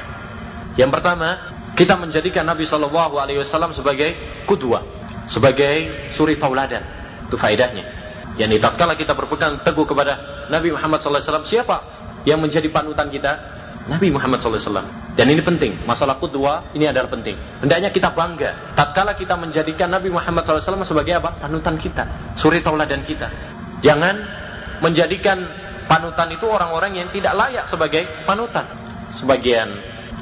Yang 0.76 0.90
pertama, 1.00 1.28
kita 1.72 1.96
menjadikan 1.96 2.44
Nabi 2.44 2.68
Shallallahu 2.68 3.16
Alaihi 3.16 3.40
Wasallam 3.40 3.72
sebagai 3.72 4.44
kudua, 4.44 4.84
sebagai 5.24 6.12
suri 6.12 6.36
tauladan. 6.36 6.84
Itu 7.24 7.40
faedahnya. 7.40 7.96
Yang 8.36 8.60
tatkala 8.60 8.92
kita 8.94 9.16
berpegang 9.16 9.64
teguh 9.64 9.88
kepada 9.88 10.46
Nabi 10.52 10.70
Muhammad 10.76 11.00
Wasallam, 11.00 11.48
siapa 11.48 12.07
yang 12.28 12.40
menjadi 12.44 12.68
panutan 12.68 13.08
kita? 13.08 13.58
Nabi 13.88 14.12
Muhammad 14.12 14.36
SAW. 14.44 14.84
Dan 15.16 15.32
ini 15.32 15.40
penting, 15.40 15.80
masalah 15.88 16.20
kedua 16.20 16.60
ini 16.76 16.84
adalah 16.84 17.08
penting. 17.08 17.34
Hendaknya 17.64 17.88
kita 17.88 18.12
bangga, 18.12 18.76
tatkala 18.76 19.16
kita 19.16 19.34
menjadikan 19.34 19.88
Nabi 19.88 20.12
Muhammad 20.12 20.44
SAW 20.44 20.84
sebagai 20.84 21.16
apa? 21.16 21.40
Panutan 21.40 21.80
kita, 21.80 22.04
suri 22.36 22.60
tauladan 22.60 23.00
kita. 23.00 23.32
Jangan 23.80 24.14
menjadikan 24.84 25.40
panutan 25.88 26.28
itu 26.30 26.44
orang-orang 26.44 27.00
yang 27.00 27.08
tidak 27.08 27.32
layak 27.32 27.64
sebagai 27.64 28.04
panutan. 28.28 28.68
Sebagian 29.16 29.72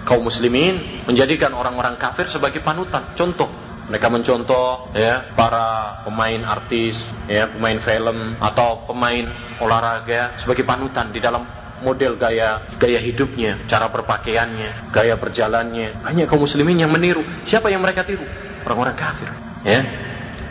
kaum 0.07 0.23
muslimin 0.23 1.03
menjadikan 1.05 1.51
orang-orang 1.51 1.99
kafir 1.99 2.31
sebagai 2.31 2.63
panutan. 2.63 3.03
Contoh, 3.19 3.51
mereka 3.91 4.07
mencontoh 4.07 4.95
ya 4.95 5.27
para 5.35 6.01
pemain 6.07 6.47
artis, 6.47 7.03
ya 7.27 7.51
pemain 7.51 7.83
film 7.83 8.39
atau 8.39 8.87
pemain 8.87 9.27
olahraga 9.59 10.39
sebagai 10.39 10.63
panutan 10.63 11.11
di 11.11 11.19
dalam 11.19 11.66
model 11.83 12.17
gaya 12.17 12.63
gaya 12.81 13.01
hidupnya, 13.01 13.61
cara 13.69 13.89
berpakaiannya, 13.91 14.93
gaya 14.93 15.17
berjalannya. 15.17 16.01
Banyak 16.01 16.27
kaum 16.29 16.45
muslimin 16.45 16.81
yang 16.81 16.93
meniru. 16.93 17.25
Siapa 17.45 17.69
yang 17.69 17.83
mereka 17.85 18.05
tiru? 18.05 18.25
Orang-orang 18.65 18.97
kafir. 18.97 19.29
Ya. 19.67 19.83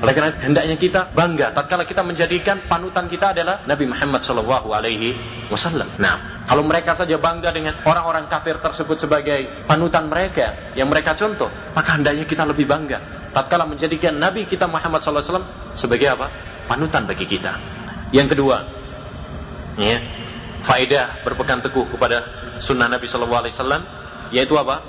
Oleh 0.03 0.11
karena 0.11 0.31
hendaknya 0.43 0.75
kita 0.75 1.07
bangga 1.15 1.55
tatkala 1.55 1.87
kita 1.87 2.03
menjadikan 2.03 2.67
panutan 2.67 3.07
kita 3.07 3.31
adalah 3.31 3.63
Nabi 3.63 3.87
Muhammad 3.87 4.21
Shallallahu 4.21 4.75
alaihi 4.75 5.15
wasallam. 5.47 5.87
Nah, 6.03 6.45
kalau 6.45 6.67
mereka 6.67 6.93
saja 6.93 7.15
bangga 7.15 7.55
dengan 7.55 7.79
orang-orang 7.87 8.27
kafir 8.27 8.59
tersebut 8.59 8.99
sebagai 8.99 9.63
panutan 9.63 10.11
mereka 10.11 10.75
yang 10.75 10.91
mereka 10.91 11.15
contoh, 11.15 11.47
maka 11.71 11.95
hendaknya 11.95 12.27
kita 12.27 12.43
lebih 12.43 12.67
bangga 12.67 13.15
tatkala 13.35 13.67
menjadikan 13.67 14.15
Nabi 14.15 14.47
kita 14.47 14.63
Muhammad 14.63 15.03
Wasallam 15.03 15.75
sebagai 15.75 16.07
apa? 16.07 16.31
Panutan 16.71 17.03
bagi 17.03 17.27
kita. 17.27 17.59
Yang 18.15 18.31
kedua, 18.31 18.63
ya, 19.75 19.99
faedah 20.65 21.21
berpegang 21.21 21.61
teguh 21.61 21.85
kepada 21.93 22.17
sunnah 22.57 22.89
Nabi 22.89 23.05
Shallallahu 23.05 23.41
Alaihi 23.45 23.53
Wasallam 23.53 23.81
yaitu 24.33 24.57
apa? 24.57 24.81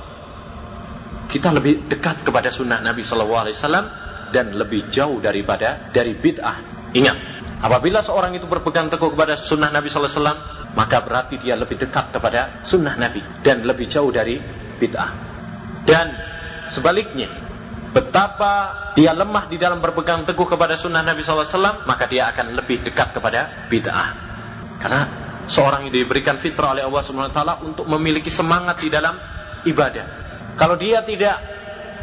Kita 1.28 1.52
lebih 1.52 1.84
dekat 1.90 2.24
kepada 2.24 2.48
sunnah 2.48 2.80
Nabi 2.80 3.04
Shallallahu 3.04 3.42
Alaihi 3.44 3.56
Wasallam 3.60 3.86
dan 4.32 4.56
lebih 4.56 4.88
jauh 4.88 5.20
daripada 5.20 5.92
dari 5.92 6.16
bid'ah. 6.16 6.90
Ingat, 6.96 7.16
apabila 7.60 8.00
seorang 8.00 8.32
itu 8.34 8.48
berpegang 8.48 8.88
teguh 8.88 9.12
kepada 9.12 9.36
sunnah 9.36 9.68
Nabi 9.68 9.92
Shallallahu 9.92 10.10
Alaihi 10.10 10.22
Wasallam, 10.24 10.40
maka 10.72 10.96
berarti 11.04 11.36
dia 11.36 11.54
lebih 11.58 11.76
dekat 11.76 12.14
kepada 12.14 12.64
sunnah 12.64 12.96
Nabi 12.96 13.20
dan 13.44 13.66
lebih 13.66 13.90
jauh 13.90 14.08
dari 14.08 14.40
bid'ah. 14.80 15.10
Dan 15.84 16.06
sebaliknya, 16.72 17.28
betapa 17.92 18.92
dia 18.96 19.12
lemah 19.12 19.50
di 19.50 19.60
dalam 19.60 19.82
berpegang 19.82 20.24
teguh 20.24 20.46
kepada 20.46 20.74
sunnah 20.76 21.04
Nabi 21.04 21.20
SAW, 21.20 21.84
maka 21.84 22.04
dia 22.08 22.32
akan 22.32 22.56
lebih 22.56 22.80
dekat 22.80 23.12
kepada 23.12 23.68
bid'ah. 23.68 24.08
Karena 24.80 25.25
seorang 25.46 25.86
itu 25.88 26.02
diberikan 26.02 26.36
fitrah 26.36 26.74
oleh 26.74 26.84
Allah 26.84 27.02
Subhanahu 27.02 27.30
wa 27.30 27.34
taala 27.34 27.54
untuk 27.62 27.86
memiliki 27.86 28.28
semangat 28.30 28.82
di 28.82 28.90
dalam 28.90 29.14
ibadah. 29.66 30.06
Kalau 30.58 30.74
dia 30.78 31.02
tidak 31.02 31.36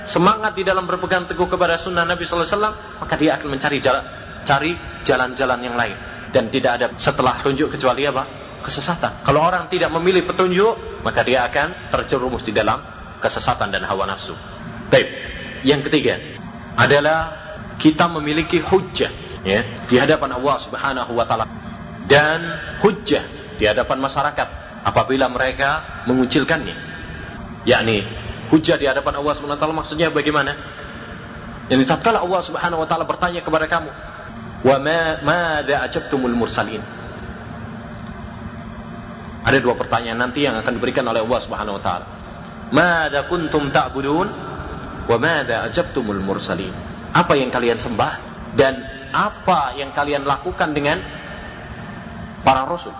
semangat 0.03 0.55
di 0.55 0.63
dalam 0.67 0.83
berpegang 0.83 1.27
teguh 1.27 1.47
kepada 1.47 1.79
sunnah 1.79 2.03
Nabi 2.03 2.23
sallallahu 2.27 2.47
alaihi 2.47 2.57
wasallam, 2.59 2.75
maka 2.99 3.15
dia 3.15 3.31
akan 3.39 3.47
mencari 3.47 3.77
jalan 3.79 4.03
cari 4.43 4.71
jalan-jalan 5.03 5.59
yang 5.63 5.75
lain 5.79 5.95
dan 6.35 6.51
tidak 6.51 6.71
ada 6.79 6.87
setelah 6.99 7.39
tunjuk 7.39 7.71
kecuali 7.71 8.03
apa? 8.07 8.43
kesesatan. 8.63 9.27
Kalau 9.27 9.43
orang 9.43 9.67
tidak 9.67 9.91
memilih 9.91 10.23
petunjuk, 10.23 11.03
maka 11.03 11.19
dia 11.27 11.43
akan 11.43 11.91
terjerumus 11.91 12.47
di 12.47 12.55
dalam 12.55 12.79
kesesatan 13.19 13.67
dan 13.75 13.83
hawa 13.83 14.07
nafsu. 14.07 14.31
Baik. 14.87 15.07
Yang 15.67 15.91
ketiga 15.91 16.15
adalah 16.79 17.43
kita 17.75 18.07
memiliki 18.07 18.63
hujjah 18.63 19.11
ya 19.43 19.61
di 19.87 19.95
hadapan 19.99 20.39
Allah 20.39 20.55
Subhanahu 20.59 21.11
wa 21.11 21.27
taala 21.27 21.43
dan 22.09 22.59
hujjah 22.83 23.23
di 23.57 23.65
hadapan 23.67 23.99
masyarakat 24.03 24.47
apabila 24.83 25.31
mereka 25.31 26.03
mengucilkannya. 26.09 26.75
Yakni 27.63 28.03
hujjah 28.51 28.75
di 28.75 28.85
hadapan 28.85 29.23
Allah 29.23 29.33
Subhanahu 29.33 29.55
wa 29.55 29.61
taala 29.61 29.75
maksudnya 29.75 30.07
bagaimana? 30.11 30.51
Jadi 31.71 31.83
tatkala 31.87 32.19
Allah 32.19 32.41
Subhanahu 32.43 32.83
wa 32.83 32.87
taala 32.87 33.07
bertanya 33.07 33.39
kepada 33.39 33.65
kamu, 33.71 33.89
"Wa 34.67 34.77
ma 35.23 35.63
ajabtumul 35.63 36.35
mursalin?" 36.35 36.83
Ada 39.43 39.59
dua 39.59 39.75
pertanyaan 39.75 40.19
nanti 40.23 40.47
yang 40.47 40.55
akan 40.59 40.79
diberikan 40.79 41.03
oleh 41.07 41.23
Allah 41.23 41.39
Subhanahu 41.39 41.79
wa 41.79 41.83
taala. 41.83 42.05
"Madza 42.71 43.27
kuntum 43.31 43.71
ta'budun?" 43.71 44.53
Wa 45.03 45.19
madza 45.19 45.67
ajabtumul 45.67 46.23
mursalin? 46.23 46.71
Apa 47.11 47.35
yang 47.35 47.51
kalian 47.51 47.75
sembah 47.75 48.13
dan 48.55 48.79
apa 49.11 49.75
yang 49.75 49.91
kalian 49.91 50.23
lakukan 50.23 50.71
dengan 50.71 50.97
para 52.43 52.67
rasul. 52.67 52.93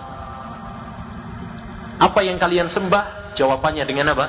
Apa 2.00 2.20
yang 2.26 2.40
kalian 2.40 2.66
sembah? 2.66 3.36
Jawabannya 3.38 3.84
dengan 3.86 4.12
apa? 4.16 4.26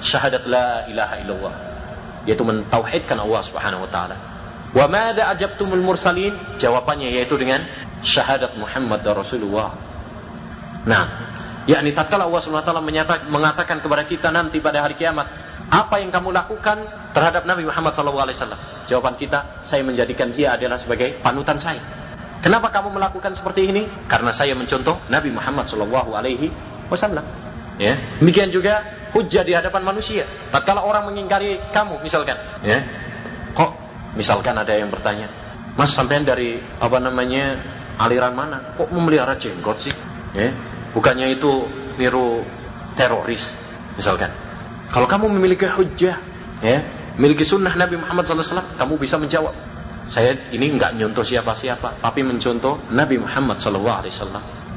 Syahadat 0.00 0.48
la 0.48 0.88
ilaha 0.88 1.14
illallah. 1.20 1.54
Yaitu 2.24 2.44
mentauhidkan 2.46 3.18
Allah 3.20 3.42
Subhanahu 3.44 3.84
wa 3.84 3.90
taala. 3.90 4.16
Wa 4.72 4.86
madza 4.88 5.28
ajabtumul 5.28 5.82
mursalin? 5.82 6.32
Jawabannya 6.56 7.12
yaitu 7.12 7.36
dengan 7.36 7.64
syahadat 8.00 8.56
Muhammad 8.56 9.02
Rasulullah. 9.04 9.74
Nah, 10.86 11.04
yakni 11.68 11.92
tatkala 11.92 12.24
Allah 12.24 12.40
Subhanahu 12.40 12.64
wa 12.64 12.68
taala 12.68 12.82
mengatakan 13.28 13.82
kepada 13.82 14.02
kita 14.06 14.28
nanti 14.32 14.62
pada 14.62 14.84
hari 14.84 14.96
kiamat, 14.96 15.28
apa 15.68 16.00
yang 16.00 16.08
kamu 16.08 16.32
lakukan 16.32 16.80
terhadap 17.12 17.44
Nabi 17.44 17.68
Muhammad 17.68 17.92
SAW? 17.92 18.56
Jawaban 18.88 19.20
kita, 19.20 19.60
saya 19.68 19.84
menjadikan 19.84 20.32
dia 20.32 20.56
adalah 20.56 20.80
sebagai 20.80 21.20
panutan 21.20 21.60
saya. 21.60 21.80
Kenapa 22.38 22.70
kamu 22.70 22.94
melakukan 22.94 23.34
seperti 23.34 23.66
ini? 23.66 23.82
Karena 24.06 24.30
saya 24.30 24.54
mencontoh 24.54 24.94
Nabi 25.10 25.34
Muhammad 25.34 25.66
Shallallahu 25.66 26.14
Alaihi 26.14 26.48
Wasallam. 26.86 27.26
Ya, 27.78 27.94
demikian 28.18 28.50
juga 28.50 28.82
hujah 29.14 29.42
di 29.46 29.54
hadapan 29.54 29.82
manusia. 29.86 30.26
Tatkala 30.50 30.82
orang 30.82 31.10
mengingkari 31.10 31.62
kamu, 31.70 32.02
misalkan, 32.02 32.34
ya, 32.66 32.82
kok, 33.54 33.70
misalkan 34.18 34.54
ada 34.58 34.74
yang 34.74 34.90
bertanya, 34.90 35.30
Mas 35.78 35.94
sampean 35.94 36.26
dari 36.26 36.58
apa 36.82 36.98
namanya 36.98 37.54
aliran 38.02 38.34
mana? 38.34 38.74
Kok 38.74 38.90
memelihara 38.90 39.38
jenggot 39.38 39.78
sih? 39.78 39.94
Ya, 40.34 40.50
bukannya 40.90 41.38
itu 41.38 41.70
niru 41.98 42.42
teroris, 42.98 43.54
misalkan. 43.94 44.30
Kalau 44.90 45.06
kamu 45.06 45.30
memiliki 45.38 45.70
hujah, 45.70 46.18
ya, 46.58 46.78
memiliki 47.14 47.46
sunnah 47.46 47.78
Nabi 47.78 47.94
Muhammad 47.94 48.26
SAW, 48.26 48.74
kamu 48.74 48.98
bisa 48.98 49.14
menjawab. 49.22 49.54
Saya 50.08 50.32
ini 50.56 50.72
nggak 50.72 50.96
nyontoh 50.96 51.20
siapa-siapa, 51.20 52.00
tapi 52.00 52.24
mencontoh 52.24 52.80
Nabi 52.96 53.20
Muhammad 53.20 53.60
SAW. 53.60 54.08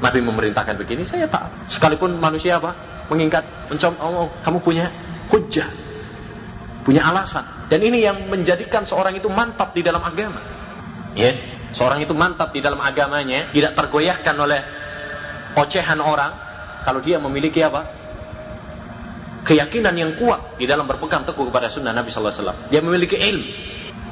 Nabi 0.03 0.19
memerintahkan 0.19 0.75
begini, 0.75 1.07
saya 1.07 1.23
tak. 1.31 1.47
Sekalipun 1.71 2.19
manusia 2.19 2.59
apa? 2.59 2.75
Mengingat, 3.07 3.47
mencontoh, 3.71 4.03
oh, 4.03 4.27
kamu 4.43 4.59
punya 4.59 4.91
hujah, 5.31 5.71
punya 6.83 7.07
alasan. 7.07 7.47
Dan 7.71 7.79
ini 7.79 8.03
yang 8.03 8.27
menjadikan 8.27 8.83
seorang 8.83 9.15
itu 9.15 9.31
mantap 9.31 9.71
di 9.71 9.79
dalam 9.79 10.03
agama. 10.03 10.43
Ya, 11.15 11.31
seorang 11.71 12.03
itu 12.03 12.11
mantap 12.11 12.51
di 12.51 12.59
dalam 12.59 12.83
agamanya, 12.83 13.47
tidak 13.55 13.71
tergoyahkan 13.79 14.35
oleh 14.35 14.59
ocehan 15.55 16.03
orang. 16.03 16.35
Kalau 16.83 16.99
dia 16.99 17.15
memiliki 17.23 17.63
apa? 17.63 17.87
Keyakinan 19.47 19.95
yang 19.95 20.11
kuat 20.19 20.59
di 20.59 20.67
dalam 20.67 20.83
berpegang 20.83 21.23
teguh 21.23 21.47
kepada 21.47 21.71
sunnah 21.71 21.95
Nabi 21.95 22.11
SAW. 22.11 22.67
Dia 22.67 22.83
memiliki 22.83 23.15
ilmu 23.15 23.71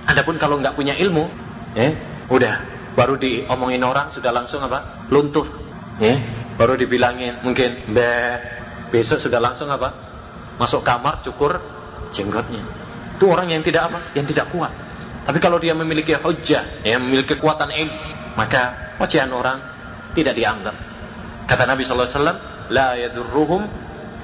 Adapun 0.10 0.42
kalau 0.42 0.58
nggak 0.58 0.74
punya 0.74 0.98
ilmu, 0.98 1.30
ya, 1.78 1.94
udah 2.34 2.66
baru 2.98 3.14
diomongin 3.22 3.86
orang 3.86 4.10
sudah 4.10 4.34
langsung 4.34 4.66
apa? 4.66 5.06
Luntur. 5.14 5.46
Ya, 6.02 6.18
baru 6.58 6.74
dibilangin 6.74 7.46
mungkin 7.46 7.94
be 7.94 8.10
besok 8.90 9.22
sudah 9.22 9.38
langsung 9.38 9.70
apa? 9.70 9.94
Masuk 10.58 10.82
kamar 10.82 11.22
cukur 11.22 11.62
jenggotnya. 12.10 12.66
Itu 13.22 13.30
orang 13.30 13.54
yang 13.54 13.62
tidak 13.62 13.94
apa? 13.94 14.00
Yang 14.18 14.34
tidak 14.34 14.50
kuat. 14.50 14.74
Tapi 15.30 15.38
kalau 15.38 15.62
dia 15.62 15.78
memiliki 15.78 16.18
hujah, 16.18 16.82
ya, 16.82 16.98
memiliki 16.98 17.38
kekuatan 17.38 17.70
ilmu, 17.70 18.34
maka 18.34 18.96
ocehan 18.98 19.30
orang 19.30 19.62
tidak 20.18 20.34
dianggap. 20.34 20.74
Kata 21.46 21.70
Nabi 21.70 21.86
sallallahu 21.86 22.10
alaihi 22.10 22.18
wasallam, 22.18 22.40
la 22.74 22.90
yadurruhum 22.98 23.62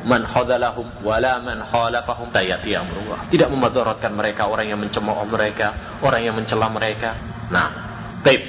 man 0.06 0.22
hadalahum 0.22 0.86
wala 1.02 1.42
man 1.42 1.66
khalafahum 1.66 2.30
tayati 2.30 2.78
amrullah. 2.78 3.26
Tidak 3.28 3.50
memadaratkan 3.50 4.14
mereka 4.14 4.46
orang 4.46 4.70
yang 4.70 4.80
mencemooh 4.80 5.26
mereka, 5.26 5.98
orang 6.06 6.22
yang 6.22 6.38
mencela 6.38 6.70
mereka. 6.70 7.18
Nah, 7.50 7.68
baik. 8.22 8.42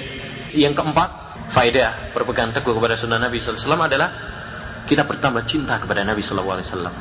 Yang 0.53 0.77
keempat, 0.77 1.11
faedah 1.53 2.13
berpegang 2.13 2.53
teguh 2.53 2.77
kepada 2.77 2.95
sunnah 2.95 3.17
Nabi 3.17 3.41
wasallam 3.41 3.83
adalah 3.83 4.09
kita 4.85 5.03
bertambah 5.09 5.43
cinta 5.49 5.81
kepada 5.81 6.05
Nabi 6.05 6.23
wasallam. 6.23 6.95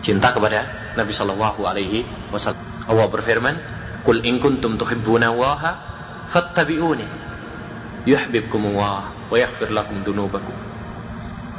Cinta 0.00 0.32
kepada 0.32 0.92
Nabi 0.96 1.12
sallallahu 1.12 1.60
alaihi 1.64 2.04
wasallam. 2.28 2.60
Allah 2.88 3.06
berfirman, 3.08 3.54
"Qul 4.04 4.24
in 4.24 4.40
kuntum 4.40 4.76
tuhibbuna 4.76 5.32
Allaha 5.32 5.72
fattabi'uni 6.28 7.08
yuhibbukum 8.08 8.76
Allah 8.76 9.12
wa 9.28 9.36
yaghfir 9.36 9.72
lakum 9.72 10.00
dunubakum." 10.00 10.56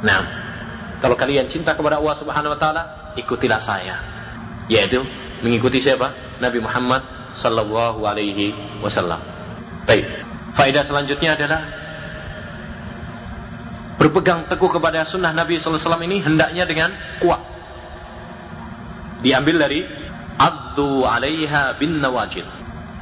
Nah, 0.02 0.41
kalau 1.02 1.18
kalian 1.18 1.50
cinta 1.50 1.74
kepada 1.74 1.98
Allah 1.98 2.14
Subhanahu 2.14 2.54
wa 2.54 2.58
taala, 2.62 2.82
ikutilah 3.18 3.58
saya. 3.58 3.98
Yaitu 4.70 5.02
mengikuti 5.42 5.82
siapa? 5.82 6.38
Nabi 6.38 6.62
Muhammad 6.62 7.02
sallallahu 7.34 8.06
alaihi 8.06 8.54
wasallam. 8.78 9.18
Baik. 9.82 10.06
Faedah 10.54 10.86
selanjutnya 10.86 11.34
adalah 11.34 11.66
berpegang 13.98 14.46
teguh 14.46 14.70
kepada 14.70 15.02
sunnah 15.02 15.34
Nabi 15.34 15.58
SAW 15.58 15.98
ini 16.06 16.22
hendaknya 16.22 16.70
dengan 16.70 16.94
kuat. 17.18 17.42
Diambil 19.26 19.58
dari 19.58 19.82
addu 20.38 21.02
alaiha 21.02 21.82
bin 21.82 21.98
nawajid. 21.98 22.46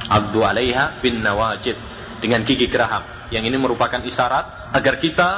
Addu 0.09 0.41
alaiha 0.41 0.97
bin 1.05 1.21
nawajid 1.21 1.77
dengan 2.17 2.41
gigi 2.41 2.65
geraham. 2.65 3.05
Yang 3.29 3.53
ini 3.53 3.57
merupakan 3.61 4.01
isyarat 4.01 4.73
agar 4.73 4.97
kita 4.97 5.29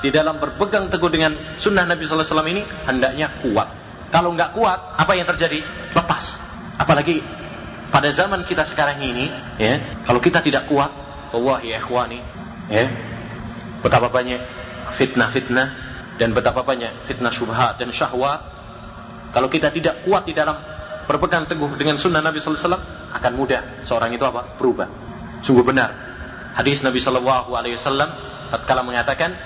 di 0.00 0.08
dalam 0.12 0.36
berpegang 0.36 0.92
teguh 0.92 1.08
dengan 1.08 1.56
sunnah 1.56 1.88
Nabi 1.88 2.04
SAW 2.04 2.44
ini 2.46 2.62
hendaknya 2.84 3.32
kuat. 3.40 3.68
Kalau 4.12 4.32
nggak 4.32 4.54
kuat, 4.54 4.78
apa 4.96 5.12
yang 5.16 5.26
terjadi? 5.26 5.60
Lepas. 5.92 6.38
Apalagi 6.76 7.20
pada 7.90 8.12
zaman 8.12 8.44
kita 8.44 8.62
sekarang 8.62 9.00
ini, 9.02 9.32
ya, 9.56 9.80
kalau 10.04 10.20
kita 10.20 10.44
tidak 10.44 10.68
kuat, 10.68 10.92
Allah 11.32 11.58
ya 11.64 11.80
ikhwani, 11.80 12.20
ya, 12.70 12.86
betapa 13.82 14.12
banyak 14.12 14.40
fitnah-fitnah 14.94 15.68
dan 16.16 16.32
betapa 16.32 16.62
banyak 16.62 16.92
fitnah 17.04 17.32
syubhat 17.32 17.76
dan 17.80 17.90
syahwat. 17.92 18.40
Kalau 19.34 19.48
kita 19.50 19.68
tidak 19.74 20.06
kuat 20.06 20.24
di 20.24 20.32
dalam 20.32 20.56
berpegang 21.04 21.44
teguh 21.44 21.76
dengan 21.76 22.00
sunnah 22.00 22.24
Nabi 22.24 22.40
Sallallahu 22.40 22.56
Alaihi 22.56 22.68
Wasallam, 22.72 22.84
akan 23.16 23.32
mudah 23.36 23.60
seorang 23.84 24.10
itu 24.14 24.24
apa? 24.24 24.42
Berubah. 24.56 24.88
Sungguh 25.44 25.64
benar. 25.66 25.92
Hadis 26.56 26.80
Nabi 26.80 26.98
Sallallahu 27.02 27.52
Alaihi 27.52 27.76
Wasallam 27.76 28.08
tatkala 28.48 28.80
mengatakan, 28.80 29.36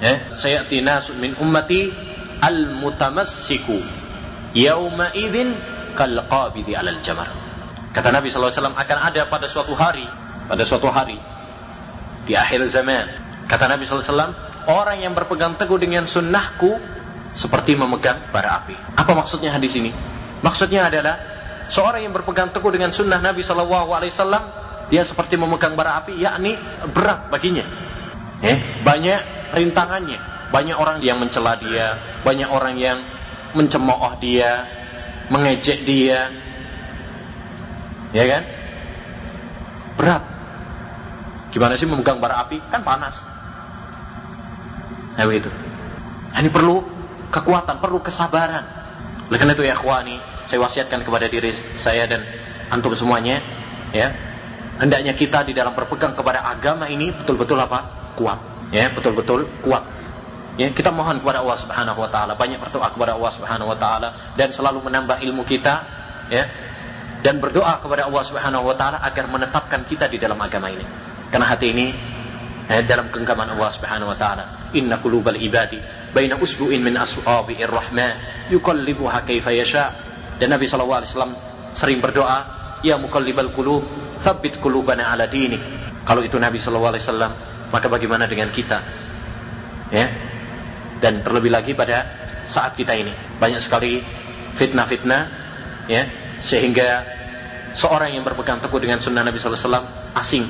ya, 0.00 0.34
saya 0.34 0.64
nasun 0.80 1.20
min 1.20 1.36
ummati 1.36 1.92
al 2.40 2.72
mutamassiku 2.80 3.78
yauma 4.56 5.12
idzin 5.12 5.54
kal 5.94 6.24
qabidi 6.26 6.74
alal 6.74 6.98
jamar. 7.04 7.28
Kata 7.90 8.14
Nabi 8.14 8.30
Wasallam 8.30 8.78
akan 8.78 8.98
ada 9.02 9.26
pada 9.26 9.50
suatu 9.50 9.74
hari, 9.74 10.06
pada 10.46 10.62
suatu 10.62 10.86
hari 10.88 11.18
di 12.24 12.38
akhir 12.38 12.62
zaman. 12.70 13.10
Kata 13.50 13.66
Nabi 13.66 13.82
Wasallam, 13.82 14.30
orang 14.70 15.02
yang 15.02 15.12
berpegang 15.12 15.58
teguh 15.58 15.78
dengan 15.78 16.06
sunnahku 16.06 16.78
seperti 17.34 17.74
memegang 17.74 18.30
bara 18.30 18.62
api. 18.62 18.74
Apa 18.94 19.10
maksudnya 19.14 19.50
hadis 19.50 19.74
ini? 19.74 19.90
Maksudnya 20.40 20.86
adalah 20.86 21.18
seorang 21.66 22.06
yang 22.06 22.14
berpegang 22.14 22.54
teguh 22.54 22.70
dengan 22.70 22.94
sunnah 22.94 23.18
Nabi 23.18 23.42
Wasallam 23.42 24.42
dia 24.90 25.02
seperti 25.02 25.34
memegang 25.34 25.74
bara 25.74 26.02
api, 26.02 26.14
yakni 26.18 26.54
berat 26.94 27.26
baginya. 27.30 27.66
Eh, 28.42 28.58
banyak 28.86 29.39
rintangannya, 29.54 30.18
banyak 30.50 30.76
orang 30.76 30.98
yang 31.02 31.18
mencela 31.22 31.54
dia, 31.58 31.98
banyak 32.26 32.48
orang 32.50 32.74
yang 32.78 32.98
mencemooh 33.54 34.14
dia, 34.22 34.66
mengejek 35.30 35.82
dia, 35.86 36.30
ya 38.10 38.24
kan? 38.26 38.42
Berat. 39.98 40.22
Gimana 41.50 41.74
sih 41.74 41.86
memegang 41.86 42.22
bara 42.22 42.46
api? 42.46 42.62
Kan 42.70 42.86
panas. 42.86 43.26
Nah 45.18 45.24
begitu. 45.26 45.50
Ini 46.38 46.46
perlu 46.46 46.82
kekuatan, 47.30 47.82
perlu 47.82 47.98
kesabaran. 47.98 48.64
Oleh 49.30 49.38
karena 49.38 49.54
itu 49.54 49.66
ya 49.66 49.74
akhwani, 49.74 50.18
saya 50.46 50.62
wasiatkan 50.62 51.02
kepada 51.02 51.26
diri 51.30 51.50
saya 51.78 52.06
dan 52.06 52.22
antum 52.70 52.94
semuanya, 52.94 53.42
ya. 53.94 54.10
Hendaknya 54.80 55.12
kita 55.12 55.44
di 55.44 55.52
dalam 55.52 55.76
berpegang 55.76 56.16
kepada 56.16 56.40
agama 56.42 56.88
ini 56.88 57.12
betul-betul 57.12 57.60
apa? 57.60 57.84
Kuat. 58.16 58.49
Ya, 58.70 58.86
betul-betul 58.90 59.50
kuat. 59.66 59.82
Ya, 60.58 60.70
kita 60.70 60.94
mohon 60.94 61.18
kepada 61.18 61.42
Allah 61.42 61.58
Subhanahu 61.58 61.98
wa 62.02 62.10
taala, 62.10 62.38
banyak 62.38 62.58
berdoa 62.58 62.90
kepada 62.90 63.18
Allah 63.18 63.32
Subhanahu 63.34 63.70
wa 63.70 63.78
taala 63.78 64.08
dan 64.34 64.50
selalu 64.50 64.82
menambah 64.86 65.22
ilmu 65.22 65.42
kita, 65.46 65.74
ya. 66.30 66.44
Dan 67.20 67.36
berdoa 67.42 67.82
kepada 67.82 68.08
Allah 68.08 68.24
Subhanahu 68.24 68.70
wa 68.70 68.74
taala 68.78 69.02
agar 69.04 69.28
menetapkan 69.28 69.84
kita 69.84 70.08
di 70.08 70.16
dalam 70.16 70.38
agama 70.40 70.72
ini. 70.72 70.86
Karena 71.28 71.46
hati 71.46 71.70
ini 71.70 71.86
ya, 72.70 72.82
dalam 72.86 73.12
genggaman 73.12 73.52
Allah 73.54 73.70
Subhanahu 73.70 74.10
wa 74.10 74.18
taala. 74.18 74.70
Inna 74.72 75.02
qulubal 75.02 75.36
ibadi 75.36 75.82
baina 76.14 76.38
usbu'in 76.38 76.82
min 76.82 76.94
aswabi'ir 76.98 77.70
rahman 77.70 78.48
yuqallibuha 78.50 79.26
kaifa 79.26 79.50
yasha. 79.54 79.94
Dan 80.38 80.54
Nabi 80.56 80.66
sallallahu 80.66 81.00
alaihi 81.04 81.12
wasallam 81.12 81.34
sering 81.76 81.98
berdoa, 82.00 82.38
ya 82.82 82.96
muqallibal 82.96 83.52
qulub, 83.52 83.84
tsabbit 84.18 84.58
qulubana 84.58 85.12
ala 85.12 85.28
dinik. 85.28 85.60
Kalau 86.08 86.24
itu 86.24 86.40
Nabi 86.40 86.56
sallallahu 86.56 86.96
alaihi 86.96 87.04
wasallam, 87.04 87.32
maka 87.70 87.86
bagaimana 87.86 88.26
dengan 88.26 88.50
kita? 88.50 88.78
Ya. 89.90 90.06
Dan 91.00 91.24
terlebih 91.24 91.48
lagi 91.48 91.72
pada 91.72 92.04
saat 92.44 92.76
kita 92.76 92.92
ini 92.92 93.14
banyak 93.40 93.62
sekali 93.62 94.04
fitnah-fitnah 94.58 95.22
ya 95.88 96.04
sehingga 96.42 97.06
seorang 97.72 98.12
yang 98.12 98.26
berpegang 98.26 98.60
teguh 98.60 98.82
dengan 98.82 99.00
sunnah 99.00 99.24
Nabi 99.24 99.40
wasallam 99.40 99.86
asing 100.18 100.44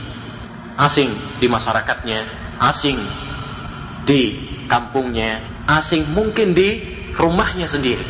asing 0.81 1.13
di 1.37 1.47
masyarakatnya, 1.47 2.25
asing 2.57 2.97
di 4.09 4.41
kampungnya, 4.65 5.45
asing 5.69 6.09
mungkin 6.17 6.57
di 6.57 6.81
rumahnya 7.13 7.69
sendiri. 7.69 8.03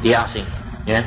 Dia 0.00 0.24
asing, 0.24 0.48
ya. 0.88 1.04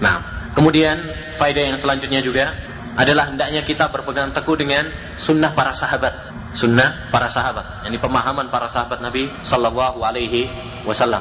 Nah, 0.00 0.48
kemudian 0.56 0.96
faedah 1.36 1.72
yang 1.72 1.76
selanjutnya 1.76 2.24
juga 2.24 2.56
adalah 2.96 3.28
hendaknya 3.28 3.60
kita 3.62 3.92
berpegang 3.92 4.32
teguh 4.32 4.56
dengan 4.56 4.88
sunnah 5.20 5.52
para 5.52 5.76
sahabat. 5.76 6.34
Sunnah 6.56 7.12
para 7.12 7.28
sahabat, 7.28 7.84
ini 7.84 8.00
pemahaman 8.00 8.48
para 8.48 8.64
sahabat 8.72 9.04
Nabi 9.04 9.28
Sallallahu 9.44 10.00
Alaihi 10.00 10.48
Wasallam. 10.88 11.20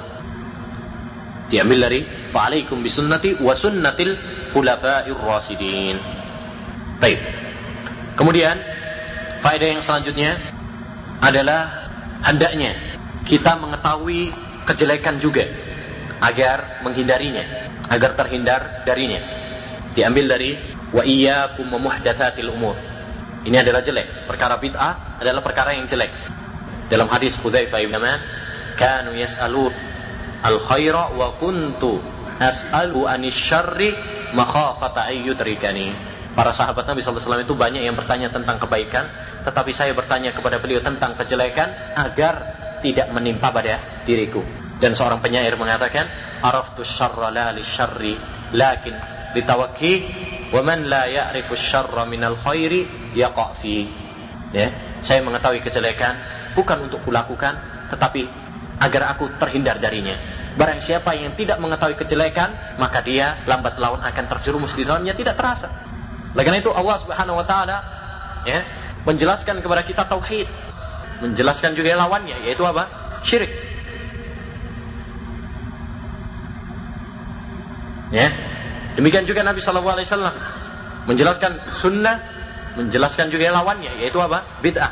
Diambil 1.51 1.91
dari 1.91 1.99
fa'alaikum 2.31 2.79
bisunnati 2.79 3.35
wa 3.43 3.51
sunnatil 3.51 4.15
khulafa'ir 4.55 5.19
rasidin. 5.19 5.99
Baik. 7.03 7.19
Kemudian 8.15 8.55
Faedah 9.45 9.77
yang 9.77 9.83
selanjutnya 9.85 10.41
adalah 11.21 11.91
hendaknya 12.25 12.73
kita 13.29 13.53
mengetahui 13.61 14.33
kejelekan 14.65 15.21
juga 15.21 15.45
agar 16.17 16.81
menghindarinya, 16.81 17.45
agar 17.93 18.17
terhindar 18.17 18.81
darinya. 18.89 19.21
Diambil 19.93 20.33
dari 20.33 20.57
wa 20.91 21.01
iyyakum 21.01 21.69
muhdatsatil 21.71 22.51
umur. 22.51 22.75
Ini 23.45 23.61
adalah 23.61 23.81
jelek. 23.85 24.25
Perkara 24.25 24.57
bid'ah 24.57 25.21
adalah 25.21 25.41
perkara 25.45 25.73
yang 25.77 25.85
jelek. 25.85 26.09
Dalam 26.89 27.09
hadis 27.09 27.37
Hudzaifah 27.37 27.81
bin 27.81 27.93
Yaman, 27.93 28.19
kanu 28.77 29.13
yas'alun 29.13 29.73
al 30.45 30.57
khaira 30.61 31.13
wa 31.13 31.33
kuntu 31.37 32.01
as'alu 32.41 33.05
anis 33.05 33.37
syarri 33.37 33.93
makhafata 34.33 35.09
ayyudrikani. 35.09 35.93
Para 36.35 36.51
sahabat 36.51 36.83
Nabi 36.83 36.99
SAW 36.99 37.41
itu 37.41 37.55
banyak 37.55 37.85
yang 37.85 37.95
bertanya 37.95 38.27
tentang 38.27 38.59
kebaikan 38.59 39.07
tetapi 39.45 39.71
saya 39.71 39.93
bertanya 39.93 40.33
kepada 40.33 40.57
beliau 40.57 40.81
tentang 40.81 41.13
kejelekan 41.13 41.69
agar 41.93 42.33
tidak 42.81 43.13
menimpa 43.13 43.53
pada 43.53 43.77
diriku. 44.03 44.41
Dan 44.81 44.97
seorang 44.97 45.21
penyair 45.21 45.53
mengatakan, 45.55 46.09
"Araftu 46.41 46.81
syarra 46.81 47.29
la 47.29 47.53
li 47.53 47.61
syarri, 47.61 48.17
lakin 48.51 49.14
litawakki 49.35 49.93
wa 50.55 50.63
man 50.63 50.87
la 50.87 51.11
ya'rifu 51.11 51.53
syarra 51.59 52.07
minal 52.07 52.39
khairi 52.39 53.11
yaqa 53.11 53.51
fi." 53.59 53.85
Ya, 54.55 54.71
saya 55.03 55.19
mengetahui 55.19 55.59
kejelekan 55.59 56.15
bukan 56.55 56.87
untuk 56.87 57.03
kulakukan, 57.03 57.59
tetapi 57.91 58.23
agar 58.79 59.11
aku 59.15 59.35
terhindar 59.35 59.77
darinya. 59.83 60.15
Barang 60.55 60.79
siapa 60.79 61.11
yang 61.11 61.35
tidak 61.35 61.59
mengetahui 61.59 61.99
kejelekan, 61.99 62.79
maka 62.79 63.03
dia 63.03 63.43
lambat 63.43 63.75
laun 63.75 63.99
akan 63.99 64.25
terjerumus 64.31 64.71
di 64.71 64.87
dalamnya 64.87 65.11
tidak 65.11 65.35
terasa. 65.35 65.67
Oleh 66.31 66.59
itu 66.59 66.71
Allah 66.71 66.95
Subhanahu 66.99 67.39
wa 67.39 67.45
taala 67.47 67.77
ya, 68.47 68.63
menjelaskan 69.03 69.59
kepada 69.59 69.83
kita 69.83 70.07
tauhid, 70.07 70.47
menjelaskan 71.19 71.75
juga 71.75 71.95
lawannya 71.95 72.39
yaitu 72.47 72.63
apa? 72.63 72.87
Syirik. 73.23 73.51
Ya. 78.15 78.31
Demikian 78.95 79.27
juga 79.27 79.43
Nabi 79.43 79.59
sallallahu 79.59 79.95
alaihi 79.99 80.07
wasallam 80.07 80.35
menjelaskan 81.05 81.51
sunnah, 81.75 82.17
menjelaskan 82.79 83.27
juga 83.27 83.51
lawannya 83.51 83.91
yaitu 83.99 84.17
apa? 84.23 84.43
Bid'ah. 84.63 84.91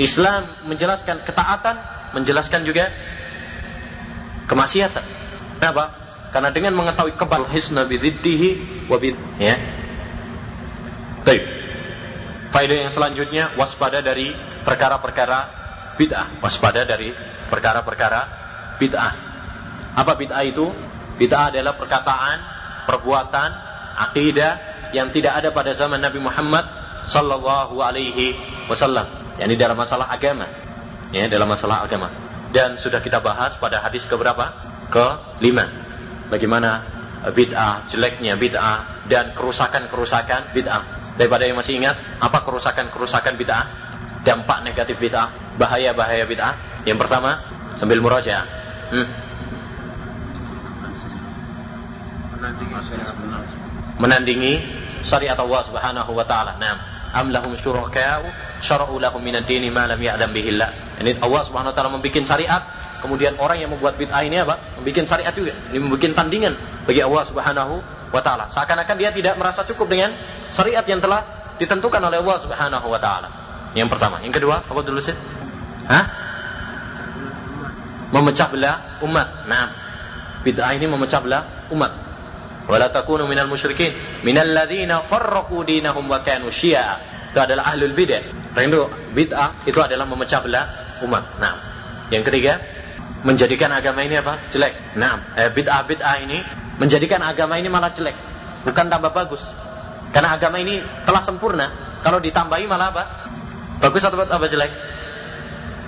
Islam 0.00 0.48
menjelaskan 0.68 1.24
ketaatan, 1.24 1.76
menjelaskan 2.16 2.64
juga 2.64 2.92
kemaksiatan. 4.48 5.04
Kenapa? 5.60 5.84
Karena 6.32 6.48
dengan 6.48 6.72
mengetahui 6.76 7.12
kebal 7.16 7.44
hisna 7.52 7.84
bididdihi 7.84 8.48
wa 8.88 8.96
bid 8.96 9.16
ya. 9.36 9.56
Baik. 11.22 11.44
Faedah 12.52 12.76
yang 12.88 12.92
selanjutnya 12.92 13.52
waspada 13.56 14.04
dari 14.04 14.32
perkara-perkara 14.64 15.38
bid'ah, 15.96 16.40
waspada 16.40 16.84
dari 16.84 17.12
perkara-perkara 17.48 18.20
bid'ah. 18.76 19.12
Apa 19.96 20.12
bid'ah 20.16 20.44
itu? 20.44 20.68
Bid'ah 21.20 21.52
adalah 21.52 21.76
perkataan, 21.76 22.51
perbuatan, 22.88 23.50
akidah 24.10 24.52
yang 24.92 25.08
tidak 25.14 25.40
ada 25.40 25.48
pada 25.50 25.72
zaman 25.72 26.00
Nabi 26.00 26.20
Muhammad 26.20 26.64
sallallahu 27.08 27.80
alaihi 27.80 28.36
wasallam. 28.68 29.08
Yani 29.40 29.56
dalam 29.56 29.76
masalah 29.76 30.08
agama. 30.12 30.46
Ya, 31.12 31.28
dalam 31.28 31.48
masalah 31.48 31.84
agama. 31.84 32.08
Dan 32.52 32.76
sudah 32.80 33.00
kita 33.00 33.20
bahas 33.20 33.56
pada 33.60 33.80
hadis 33.80 34.08
keberapa? 34.08 34.52
Ke 34.88 35.36
lima. 35.44 35.68
Bagaimana 36.28 36.84
bid'ah, 37.32 37.84
jeleknya 37.88 38.36
bid'ah 38.36 39.08
dan 39.08 39.36
kerusakan-kerusakan 39.36 40.56
bid'ah. 40.56 41.16
Daripada 41.16 41.44
yang 41.44 41.60
masih 41.60 41.80
ingat, 41.80 41.96
apa 42.20 42.40
kerusakan-kerusakan 42.44 43.36
bid'ah? 43.36 43.82
dampak 44.22 44.62
negatif 44.62 44.96
bid'ah, 44.98 45.58
bahaya-bahaya 45.58 46.24
bid'ah. 46.26 46.54
Yang 46.86 47.06
pertama, 47.06 47.42
sambil 47.74 47.98
muraja. 47.98 48.46
Hmm. 48.90 49.06
Menandingi 54.02 54.52
syariat 55.06 55.38
Allah 55.38 55.60
Subhanahu 55.62 56.10
wa 56.10 56.26
taala. 56.26 56.58
Naam. 56.58 56.78
Am 57.12 57.28
lahum 57.28 57.52
syuraka'u 57.54 58.24
syara'u 58.62 58.96
lahum 58.96 59.20
minad 59.20 59.44
dini 59.44 59.68
ma 59.68 59.84
lam 59.84 60.00
ya'lam 60.00 60.32
bihi 60.32 60.54
Ini 61.02 61.18
Allah 61.20 61.42
Subhanahu 61.44 61.70
wa 61.70 61.76
taala 61.76 61.90
membuat 61.92 62.24
syariat, 62.24 62.62
kemudian 63.04 63.36
orang 63.36 63.58
yang 63.58 63.70
membuat 63.74 63.98
bid'ah 63.98 64.22
ini 64.22 64.40
apa? 64.40 64.58
Membuat 64.80 65.06
syariat 65.06 65.34
juga. 65.34 65.52
Ini 65.70 65.78
membuat 65.82 66.02
tandingan 66.14 66.54
bagi 66.86 67.02
Allah 67.02 67.22
Subhanahu 67.26 67.74
wa 68.10 68.20
taala. 68.22 68.48
Seakan-akan 68.48 68.96
dia 68.96 69.10
tidak 69.12 69.34
merasa 69.36 69.66
cukup 69.66 69.90
dengan 69.90 70.14
syariat 70.48 70.82
yang 70.86 70.98
telah 70.98 71.22
ditentukan 71.62 72.00
oleh 72.00 72.18
Allah 72.22 72.38
Subhanahu 72.42 72.86
wa 72.88 72.98
taala. 72.98 73.28
Yang 73.76 73.88
pertama, 73.92 74.18
yang 74.20 74.32
kedua, 74.32 74.62
apa 74.64 74.80
dulu 74.82 75.00
sih? 75.00 75.16
Hah? 75.88 76.04
Memecah 78.12 78.48
belah 78.52 78.76
umat. 79.00 79.28
Nah, 79.48 79.72
bid'ah 80.44 80.72
ini 80.76 80.84
memecah 80.84 81.20
belah 81.24 81.42
umat. 81.72 82.01
Wala 82.70 82.88
takunu 82.94 83.26
minal 83.26 83.50
musyrikin, 83.50 84.22
minal 84.22 84.50
ladzina 84.54 85.02
farraqu 85.02 85.66
dinahum 85.66 86.06
wa 86.06 86.22
kanu 86.22 86.48
syi'a. 86.48 87.00
Itu 87.32 87.38
adalah 87.42 87.74
ahlul 87.74 87.96
bid'ah. 87.96 88.54
Itu 88.54 88.86
bid'ah 89.16 89.66
itu 89.66 89.78
adalah 89.82 90.06
memecah 90.06 90.40
belah 90.44 90.66
umat. 91.02 91.24
Nah, 91.42 91.54
yang 92.12 92.22
ketiga, 92.22 92.60
menjadikan 93.26 93.72
agama 93.74 94.06
ini 94.06 94.18
apa? 94.18 94.46
Jelek. 94.52 94.98
Nah, 94.98 95.34
eh, 95.34 95.50
bid'ah 95.50 95.82
bid'ah 95.86 96.16
ini 96.22 96.38
menjadikan 96.78 97.22
agama 97.22 97.58
ini 97.58 97.70
malah 97.70 97.90
jelek, 97.94 98.14
bukan 98.66 98.86
tambah 98.90 99.10
bagus. 99.14 99.50
Karena 100.12 100.36
agama 100.36 100.60
ini 100.60 100.82
telah 101.08 101.22
sempurna. 101.24 101.66
Kalau 102.04 102.20
ditambahi 102.20 102.64
malah 102.68 102.88
apa? 102.92 103.04
Bagus 103.80 104.02
atau 104.04 104.20
apa 104.20 104.46
jelek? 104.50 104.70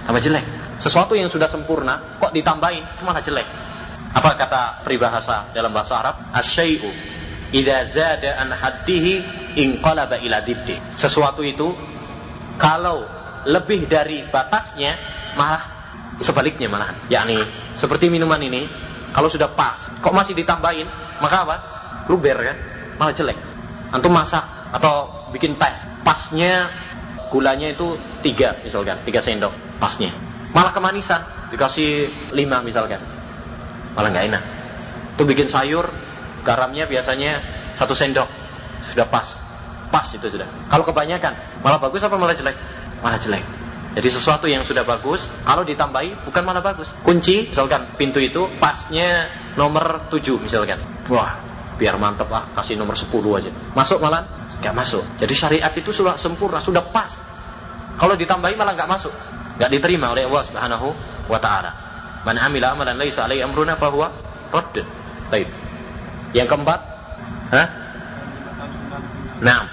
Tambah 0.09 0.23
jelek. 0.23 0.45
Sesuatu 0.81 1.15
yang 1.15 1.31
sudah 1.31 1.47
sempurna 1.47 2.19
kok 2.19 2.33
ditambahin 2.33 2.83
itu 2.83 3.03
malah 3.05 3.23
jelek. 3.23 3.47
Apa 4.15 4.31
kata 4.39 4.87
peribahasa 4.87 5.51
dalam 5.51 5.75
bahasa 5.75 5.99
Arab? 5.99 6.17
Asyai'u 6.31 6.91
idza 7.51 7.79
zada 7.87 8.39
an 8.39 8.55
haddihi 8.55 9.23
inqalaba 9.59 10.19
ila 10.23 10.39
dibdi. 10.43 10.79
Sesuatu 10.95 11.43
itu 11.43 11.75
kalau 12.59 13.03
lebih 13.45 13.91
dari 13.91 14.23
batasnya 14.31 14.95
malah 15.35 15.63
sebaliknya 16.23 16.71
malahan. 16.71 16.95
Yakni 17.11 17.39
seperti 17.75 18.07
minuman 18.07 18.39
ini 18.39 18.67
kalau 19.15 19.31
sudah 19.31 19.47
pas, 19.55 19.95
kok 20.03 20.11
masih 20.11 20.35
ditambahin, 20.35 20.91
maka 21.23 21.47
apa? 21.47 21.57
Luber 22.11 22.35
kan? 22.35 22.57
Malah 22.99 23.15
jelek. 23.15 23.39
Antum 23.95 24.11
masak 24.11 24.43
atau 24.75 25.07
bikin 25.31 25.55
teh, 25.55 25.75
pasnya 26.03 26.67
gulanya 27.31 27.71
itu 27.71 27.95
tiga 28.27 28.59
misalkan, 28.67 28.99
tiga 29.07 29.23
sendok 29.23 29.55
pasnya. 29.79 30.11
Malah 30.51 30.75
kemanisan, 30.75 31.23
dikasih 31.55 32.11
lima 32.35 32.59
misalkan. 32.63 32.99
Malah 33.95 34.09
nggak 34.11 34.27
enak. 34.31 34.43
Itu 35.15 35.23
bikin 35.27 35.47
sayur, 35.47 35.87
garamnya 36.43 36.85
biasanya 36.91 37.39
satu 37.79 37.95
sendok, 37.95 38.27
sudah 38.91 39.07
pas. 39.09 39.39
Pas 39.91 40.07
itu 40.11 40.27
sudah. 40.27 40.47
Kalau 40.71 40.83
kebanyakan, 40.83 41.63
malah 41.63 41.79
bagus 41.79 42.03
apa 42.03 42.19
malah 42.19 42.35
jelek? 42.35 42.59
Malah 43.03 43.19
jelek. 43.19 43.43
Jadi 43.95 44.09
sesuatu 44.11 44.51
yang 44.51 44.67
sudah 44.67 44.83
bagus, 44.83 45.31
kalau 45.47 45.63
ditambahi 45.63 46.27
bukan 46.27 46.43
malah 46.43 46.59
bagus. 46.59 46.91
Kunci, 47.07 47.55
misalkan 47.55 47.95
pintu 47.95 48.19
itu 48.19 48.51
pasnya 48.59 49.31
nomor 49.55 50.11
7 50.11 50.35
misalkan. 50.43 50.83
Wah, 51.07 51.39
biar 51.79 51.95
mantep 51.95 52.27
ah, 52.35 52.51
kasih 52.59 52.75
nomor 52.75 52.99
10 52.99 53.07
aja. 53.39 53.51
Masuk 53.71 54.03
malah 54.03 54.27
nggak 54.59 54.75
masuk. 54.75 55.03
Jadi 55.23 55.35
syariat 55.39 55.71
itu 55.71 55.95
sudah 55.95 56.19
sempurna, 56.19 56.59
sudah 56.59 56.83
pas. 56.91 57.23
Kalau 57.95 58.19
ditambahi 58.19 58.59
malah 58.59 58.75
nggak 58.75 58.91
masuk, 58.91 59.15
nggak 59.63 59.71
diterima 59.71 60.11
oleh 60.11 60.27
Allah 60.27 60.43
Subhanahu 60.43 60.89
wa 61.31 61.39
taala. 61.39 61.71
Man 62.25 62.41
amila 62.41 62.73
amalan 62.73 62.97
laisa 62.97 63.29
alaihi 63.29 63.45
amruna 63.45 63.77
fahuwa 63.77 64.09
radd. 64.53 64.81
Baik. 65.29 65.49
Yang 66.33 66.49
keempat, 66.51 66.81
hah? 67.53 67.69
Nah, 69.45 69.69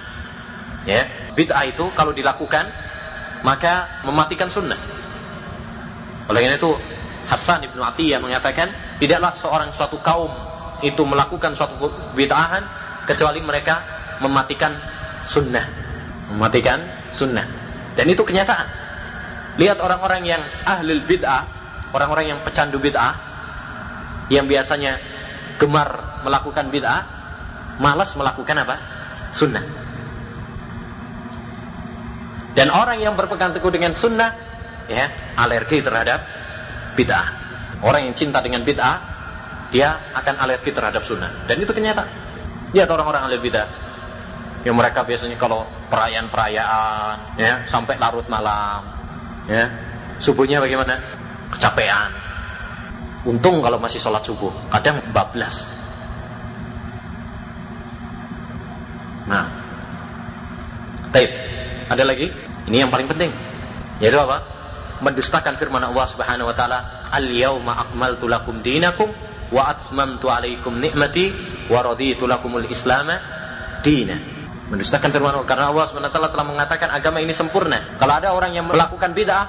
ya, 0.84 1.02
bid'ah 1.32 1.64
itu 1.66 1.88
kalau 1.96 2.12
dilakukan 2.12 2.70
maka 3.42 3.88
mematikan 4.06 4.46
sunnah. 4.52 4.78
Oleh 6.30 6.46
karena 6.46 6.56
itu 6.56 6.70
Hasan 7.26 7.64
ibnu 7.64 7.80
Atiyah 7.82 8.18
mengatakan 8.18 8.70
tidaklah 8.98 9.30
seorang 9.32 9.70
suatu 9.70 9.98
kaum 10.02 10.30
itu 10.82 11.02
melakukan 11.06 11.54
suatu 11.54 11.78
bid'ahan 12.18 12.62
kecuali 13.06 13.38
mereka 13.42 13.82
mematikan 14.18 14.74
sunnah, 15.26 15.66
mematikan 16.34 16.82
sunnah. 17.14 17.46
Dan 17.94 18.10
itu 18.10 18.22
kenyataan. 18.26 18.66
Lihat 19.60 19.78
orang-orang 19.78 20.22
yang 20.26 20.42
ahli 20.66 20.98
bid'ah, 21.04 21.44
orang-orang 21.92 22.36
yang 22.36 22.40
pecandu 22.40 22.80
bid'ah, 22.80 23.14
yang 24.32 24.48
biasanya 24.48 24.98
gemar 25.60 26.20
melakukan 26.24 26.72
bid'ah, 26.72 27.00
malas 27.78 28.16
melakukan 28.16 28.56
apa? 28.64 28.76
Sunnah. 29.32 29.64
Dan 32.52 32.68
orang 32.68 33.00
yang 33.00 33.16
berpegang 33.16 33.56
teguh 33.56 33.72
dengan 33.72 33.96
sunnah, 33.96 34.36
ya, 34.88 35.08
alergi 35.40 35.80
terhadap 35.80 36.20
bid'ah. 36.96 37.40
Orang 37.80 38.08
yang 38.08 38.14
cinta 38.16 38.44
dengan 38.44 38.60
bid'ah, 38.64 38.96
dia 39.72 40.12
akan 40.12 40.36
alergi 40.36 40.70
terhadap 40.72 41.00
sunnah. 41.04 41.48
Dan 41.48 41.64
itu 41.64 41.72
kenyataan. 41.72 42.12
Lihat 42.76 42.88
orang-orang 42.92 43.28
ahli 43.28 43.40
bid'ah. 43.40 43.68
Yang 44.62 44.76
mereka 44.78 45.00
biasanya 45.02 45.36
kalau 45.40 45.66
perayaan-perayaan, 45.90 47.40
ya, 47.40 47.66
sampai 47.66 47.98
larut 47.98 48.28
malam, 48.30 48.84
ya, 49.50 49.66
subuhnya 50.22 50.62
bagaimana? 50.62 51.21
Kecapean. 51.52 52.10
Untung 53.22 53.62
kalau 53.62 53.78
masih 53.78 54.02
sholat 54.02 54.26
subuh, 54.26 54.50
kadang 54.72 54.98
bablas. 55.14 55.70
Nah, 59.30 59.46
baik. 61.14 61.30
Ada 61.92 62.02
lagi? 62.02 62.26
Ini 62.66 62.82
yang 62.82 62.90
paling 62.90 63.06
penting. 63.06 63.30
Yaitu 64.02 64.18
apa? 64.18 64.42
Mendustakan 65.02 65.54
firman 65.54 65.82
Allah 65.82 66.06
Subhanahu 66.10 66.50
wa 66.50 66.54
taala, 66.56 67.06
"Al-yauma 67.14 67.78
akmaltu 67.78 68.26
lakum 68.26 68.58
dinakum 68.62 69.10
wa 69.54 69.62
atmamtu 69.70 70.26
alaikum 70.30 70.78
ni'mati 70.78 71.30
wa 71.70 71.78
raditu 71.82 72.26
lakumul 72.26 72.66
Islam 72.66 73.14
dina." 73.86 74.18
Mendustakan 74.66 75.12
firman 75.14 75.36
Allah 75.36 75.46
karena 75.46 75.70
Allah 75.70 75.84
Subhanahu 75.90 76.10
wa 76.10 76.14
taala 76.16 76.30
telah 76.32 76.46
mengatakan 76.48 76.88
agama 76.90 77.22
ini 77.22 77.30
sempurna. 77.30 77.98
Kalau 78.00 78.14
ada 78.18 78.34
orang 78.34 78.56
yang 78.56 78.66
melakukan 78.66 79.14
bid'ah, 79.14 79.44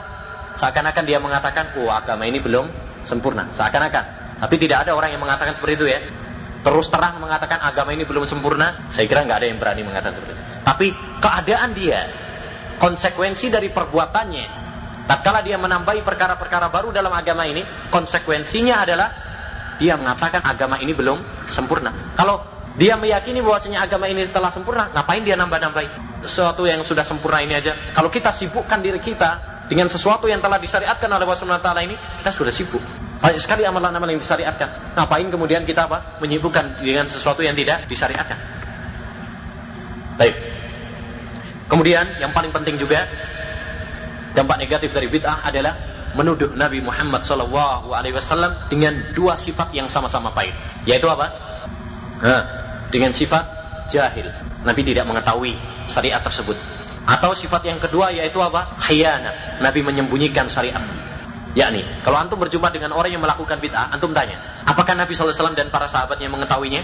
seakan-akan 0.58 1.04
dia 1.06 1.20
mengatakan, 1.22 1.74
"Oh, 1.80 1.90
agama 1.90 2.24
ini 2.26 2.40
belum 2.40 2.70
sempurna." 3.06 3.50
Seakan-akan. 3.54 4.24
Tapi 4.44 4.56
tidak 4.60 4.88
ada 4.88 4.92
orang 4.98 5.16
yang 5.16 5.22
mengatakan 5.24 5.56
seperti 5.56 5.74
itu 5.80 5.86
ya. 5.88 6.00
Terus 6.64 6.88
terang 6.88 7.20
mengatakan 7.20 7.60
agama 7.60 7.92
ini 7.92 8.08
belum 8.08 8.24
sempurna, 8.24 8.88
saya 8.88 9.04
kira 9.04 9.28
nggak 9.28 9.40
ada 9.44 9.48
yang 9.52 9.60
berani 9.60 9.84
mengatakan 9.84 10.16
seperti 10.16 10.32
itu. 10.32 10.44
Tapi 10.64 10.88
keadaan 11.20 11.70
dia 11.76 12.02
konsekuensi 12.80 13.52
dari 13.52 13.68
perbuatannya. 13.68 14.64
Tatkala 15.04 15.44
dia 15.44 15.60
menambahi 15.60 16.00
perkara-perkara 16.08 16.72
baru 16.72 16.96
dalam 16.96 17.12
agama 17.12 17.44
ini, 17.44 17.68
konsekuensinya 17.92 18.88
adalah 18.88 19.10
dia 19.76 20.00
mengatakan 20.00 20.40
agama 20.48 20.80
ini 20.80 20.96
belum 20.96 21.48
sempurna. 21.52 22.16
Kalau 22.16 22.40
dia 22.80 22.96
meyakini 22.96 23.44
bahwasanya 23.44 23.84
agama 23.84 24.08
ini 24.08 24.24
telah 24.32 24.48
sempurna, 24.48 24.88
ngapain 24.96 25.22
dia 25.28 25.36
nambah-nambahi? 25.36 26.24
Sesuatu 26.24 26.64
yang 26.64 26.80
sudah 26.88 27.04
sempurna 27.04 27.44
ini 27.44 27.60
aja. 27.60 27.76
Kalau 27.92 28.08
kita 28.08 28.32
sibukkan 28.32 28.80
diri 28.80 29.04
kita 29.04 29.53
dengan 29.72 29.88
sesuatu 29.88 30.28
yang 30.28 30.44
telah 30.44 30.60
disyariatkan 30.60 31.08
oleh 31.08 31.24
Allah 31.24 31.40
Subhanahu 31.40 31.64
taala 31.64 31.82
ini, 31.84 31.96
kita 32.20 32.32
sudah 32.36 32.52
sibuk. 32.52 32.84
Banyak 33.24 33.40
sekali 33.40 33.64
amalan-amalan 33.64 34.20
yang 34.20 34.24
disyariatkan. 34.24 35.00
Ngapain 35.00 35.28
kemudian 35.32 35.64
kita 35.64 35.88
apa? 35.88 36.20
Menyibukkan 36.20 36.84
dengan 36.84 37.08
sesuatu 37.08 37.40
yang 37.40 37.56
tidak 37.56 37.88
disyariatkan. 37.88 38.36
Baik. 40.20 40.36
Kemudian 41.72 42.20
yang 42.20 42.36
paling 42.36 42.52
penting 42.52 42.76
juga 42.76 43.08
dampak 44.36 44.60
negatif 44.60 44.92
dari 44.92 45.08
bid'ah 45.08 45.40
adalah 45.48 45.74
menuduh 46.14 46.54
Nabi 46.54 46.84
Muhammad 46.84 47.24
SAW 47.24 47.50
dengan 48.68 48.94
dua 49.16 49.34
sifat 49.40 49.72
yang 49.72 49.88
sama-sama 49.88 50.30
pahit. 50.30 50.54
Yaitu 50.84 51.08
apa? 51.08 51.32
Dengan 52.92 53.16
sifat 53.16 53.48
jahil. 53.88 54.28
Nabi 54.68 54.84
tidak 54.84 55.08
mengetahui 55.08 55.56
syariat 55.88 56.20
tersebut. 56.20 56.60
Atau 57.04 57.36
sifat 57.36 57.68
yang 57.68 57.80
kedua 57.84 58.16
yaitu 58.16 58.40
apa? 58.40 58.80
Khiyana. 58.80 59.60
Nabi 59.60 59.84
menyembunyikan 59.84 60.48
syariat. 60.48 60.80
Yakni, 61.54 61.86
kalau 62.02 62.18
antum 62.18 62.42
berjumpa 62.42 62.74
dengan 62.74 62.98
orang 62.98 63.14
yang 63.14 63.22
melakukan 63.22 63.62
bid'ah, 63.62 63.94
antum 63.94 64.10
tanya, 64.10 64.42
apakah 64.66 64.98
Nabi 64.98 65.14
SAW 65.14 65.54
dan 65.54 65.70
para 65.70 65.86
sahabatnya 65.86 66.26
mengetahuinya? 66.26 66.82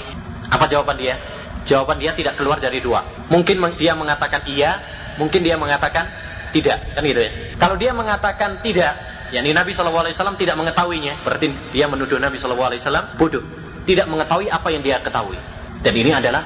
Apa 0.53 0.69
jawaban 0.69 0.93
dia? 0.93 1.17
Jawaban 1.65 1.97
dia 1.97 2.13
tidak 2.13 2.37
keluar 2.37 2.61
dari 2.61 2.77
dua. 2.77 3.01
Mungkin 3.33 3.57
dia 3.81 3.97
mengatakan 3.97 4.45
iya, 4.45 4.77
mungkin 5.17 5.41
dia 5.41 5.57
mengatakan 5.57 6.05
tidak, 6.53 6.93
kan 6.93 7.01
gitu 7.01 7.17
ya. 7.17 7.31
Kalau 7.57 7.75
dia 7.81 7.97
mengatakan 7.97 8.61
tidak, 8.61 8.93
yakni 9.33 9.57
Nabi 9.57 9.73
SAW 9.73 10.37
tidak 10.37 10.53
mengetahuinya, 10.53 11.25
berarti 11.25 11.49
dia 11.73 11.89
menuduh 11.89 12.21
Nabi 12.21 12.37
SAW 12.37 13.17
bodoh, 13.17 13.41
tidak 13.89 14.05
mengetahui 14.05 14.53
apa 14.53 14.69
yang 14.69 14.85
dia 14.85 15.01
ketahui. 15.01 15.37
Dan 15.81 15.97
ini 15.97 16.13
adalah 16.13 16.45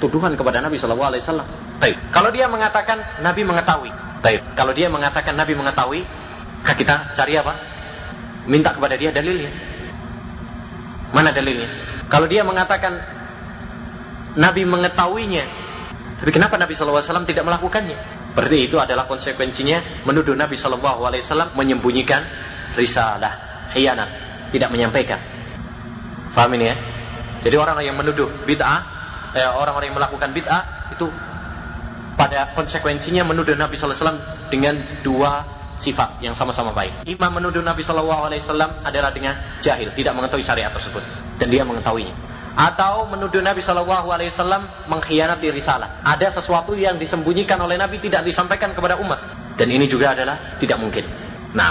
tuduhan 0.00 0.32
kepada 0.40 0.64
Nabi 0.64 0.80
SAW. 0.80 1.67
Baik. 1.78 1.96
Kalau 2.10 2.30
dia 2.34 2.50
mengatakan 2.50 2.98
Nabi 3.22 3.42
mengetahui, 3.46 3.90
Baik, 4.18 4.42
kalau 4.58 4.74
dia 4.74 4.90
mengatakan 4.90 5.38
Nabi 5.38 5.54
mengetahui, 5.54 6.02
kita 6.66 7.14
cari 7.14 7.38
apa? 7.38 7.54
Minta 8.50 8.74
kepada 8.74 8.98
dia 8.98 9.14
dalilnya. 9.14 9.50
Mana 11.14 11.30
dalilnya? 11.30 11.70
Kalau 12.10 12.26
dia 12.26 12.42
mengatakan 12.42 12.98
Nabi 14.34 14.66
mengetahuinya, 14.66 15.44
tapi 16.18 16.30
kenapa 16.34 16.58
Nabi 16.58 16.74
SAW 16.74 17.24
tidak 17.24 17.46
melakukannya? 17.46 17.96
Berarti 18.34 18.58
itu 18.70 18.76
adalah 18.78 19.06
konsekuensinya 19.06 20.04
menuduh 20.06 20.34
Nabi 20.34 20.58
SAW 20.58 21.54
menyembunyikan 21.54 22.22
risalah, 22.74 23.70
hianat, 23.74 24.10
tidak 24.50 24.70
menyampaikan. 24.74 25.18
Faham 26.34 26.54
ini 26.58 26.70
ya? 26.70 26.76
Jadi 27.46 27.54
orang 27.54 27.78
yang 27.86 27.94
menuduh 27.94 28.26
bid'ah, 28.44 28.80
eh, 29.38 29.46
orang-orang 29.46 29.94
yang 29.94 29.98
melakukan 29.98 30.30
bid'ah 30.34 30.62
itu 30.92 31.06
pada 32.18 32.50
konsekuensinya 32.58 33.22
menuduh 33.22 33.54
Nabi 33.54 33.78
SAW 33.78 34.18
dengan 34.50 34.74
dua 35.06 35.46
sifat 35.78 36.18
yang 36.18 36.34
sama-sama 36.34 36.74
baik. 36.74 37.06
Imam 37.06 37.38
menuduh 37.38 37.62
Nabi 37.62 37.86
SAW 37.86 38.10
adalah 38.82 39.14
dengan 39.14 39.38
jahil, 39.62 39.94
tidak 39.94 40.18
mengetahui 40.18 40.42
syariat 40.42 40.74
tersebut, 40.74 41.00
dan 41.38 41.46
dia 41.46 41.62
mengetahuinya. 41.62 42.10
Atau 42.58 43.06
menuduh 43.06 43.38
Nabi 43.38 43.62
SAW 43.62 43.86
mengkhianati 44.90 45.54
risalah. 45.54 46.02
Ada 46.02 46.42
sesuatu 46.42 46.74
yang 46.74 46.98
disembunyikan 46.98 47.62
oleh 47.62 47.78
Nabi 47.78 48.02
tidak 48.02 48.26
disampaikan 48.26 48.74
kepada 48.74 48.98
umat, 48.98 49.22
dan 49.54 49.70
ini 49.70 49.86
juga 49.86 50.18
adalah 50.18 50.58
tidak 50.58 50.82
mungkin. 50.82 51.06
Nah, 51.54 51.70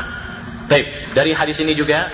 baik 0.71 1.11
dari 1.11 1.35
hadis 1.35 1.59
ini 1.59 1.75
juga 1.75 2.07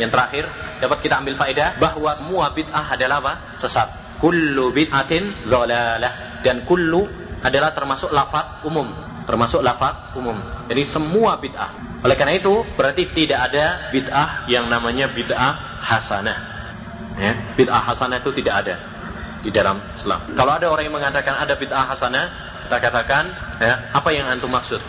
yang 0.00 0.08
terakhir 0.08 0.48
dapat 0.80 1.04
kita 1.04 1.20
ambil 1.20 1.36
faedah 1.36 1.76
bahwa 1.76 2.10
semua 2.16 2.48
bid'ah 2.56 2.96
adalah 2.96 3.20
apa? 3.20 3.34
Sesat. 3.60 3.86
Kullu 4.16 4.72
bid'atin 4.72 5.36
dan 6.40 6.64
kullu 6.64 7.23
adalah 7.44 7.70
termasuk 7.76 8.08
lafaz 8.10 8.64
umum 8.64 8.88
termasuk 9.24 9.64
lafaz 9.64 10.14
umum. 10.14 10.36
Jadi 10.68 10.82
semua 10.84 11.36
bid'ah. 11.40 11.72
Oleh 12.04 12.16
karena 12.16 12.36
itu, 12.36 12.60
berarti 12.76 13.08
tidak 13.16 13.50
ada 13.50 13.88
bid'ah 13.90 14.44
yang 14.48 14.68
namanya 14.68 15.08
bid'ah 15.08 15.80
hasanah. 15.80 16.38
Ya, 17.16 17.32
bid'ah 17.56 17.80
hasanah 17.80 18.20
itu 18.20 18.30
tidak 18.36 18.64
ada 18.64 18.74
di 19.40 19.48
dalam 19.48 19.80
Islam. 19.96 20.20
Kalau 20.36 20.52
ada 20.56 20.68
orang 20.68 20.84
yang 20.88 20.96
mengatakan 20.96 21.40
ada 21.40 21.56
bid'ah 21.56 21.84
hasanah, 21.88 22.26
kita 22.68 22.76
katakan, 22.80 23.24
ya, 23.60 23.80
apa 23.96 24.08
yang 24.12 24.28
antum 24.28 24.52
maksud? 24.52 24.80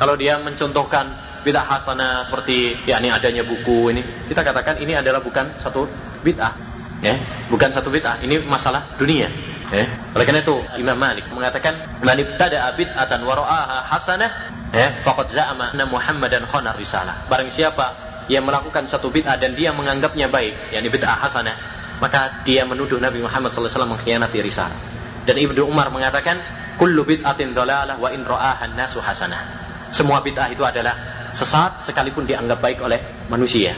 Kalau 0.00 0.16
dia 0.16 0.40
mencontohkan 0.40 1.12
bid'ah 1.44 1.64
hasanah 1.64 2.24
seperti 2.24 2.80
ya 2.88 3.00
ini 3.00 3.12
adanya 3.12 3.44
buku 3.44 3.92
ini, 3.92 4.02
kita 4.28 4.40
katakan 4.40 4.80
ini 4.80 4.96
adalah 4.96 5.20
bukan 5.20 5.52
satu 5.60 5.84
bid'ah. 6.24 6.75
Ya, 7.04 7.20
bukan 7.52 7.68
satu 7.68 7.92
bid'ah, 7.92 8.24
ini 8.24 8.40
masalah 8.40 8.96
dunia. 8.96 9.28
Ya. 9.68 9.84
Oleh 10.14 10.24
karena 10.24 10.40
itu 10.40 10.62
Imam 10.78 10.96
Malik 10.96 11.26
mengatakan 11.28 11.74
man 12.00 12.16
ibtada'a 12.16 12.72
bid'atan 12.78 13.26
wa 13.26 13.34
ra'aha 13.34 13.78
hasanah 13.90 14.30
ya 14.70 14.94
faqad 15.02 15.26
za'ama 15.26 15.74
anna 15.74 15.84
Muhammadan 15.90 16.46
khana 16.46 16.72
risalah. 16.78 17.26
Barang 17.26 17.50
siapa 17.50 17.92
yang 18.30 18.46
melakukan 18.46 18.86
satu 18.86 19.10
bid'ah 19.10 19.36
dan 19.36 19.58
dia 19.58 19.74
menganggapnya 19.74 20.30
baik, 20.30 20.70
yakni 20.70 20.88
bid'ah 20.88 21.18
hasanah, 21.18 21.56
maka 21.98 22.42
dia 22.46 22.62
menuduh 22.62 22.96
Nabi 23.02 23.20
Muhammad 23.22 23.50
SAW 23.50 23.90
mengkhianati 23.90 24.38
risalah. 24.38 24.78
Dan 25.26 25.36
Ibnu 25.36 25.66
Umar 25.66 25.90
mengatakan 25.90 26.38
kullu 26.78 27.02
bid'atin 27.02 27.50
dhalalah 27.50 27.98
wa 27.98 28.08
in 28.14 28.22
ra'aha 28.22 28.70
nasu 28.72 29.02
hasanah. 29.02 29.66
Semua 29.90 30.22
bid'ah 30.22 30.46
itu 30.50 30.62
adalah 30.62 31.28
sesat 31.34 31.82
sekalipun 31.82 32.22
dianggap 32.22 32.62
baik 32.62 32.82
oleh 32.86 33.26
manusia. 33.26 33.74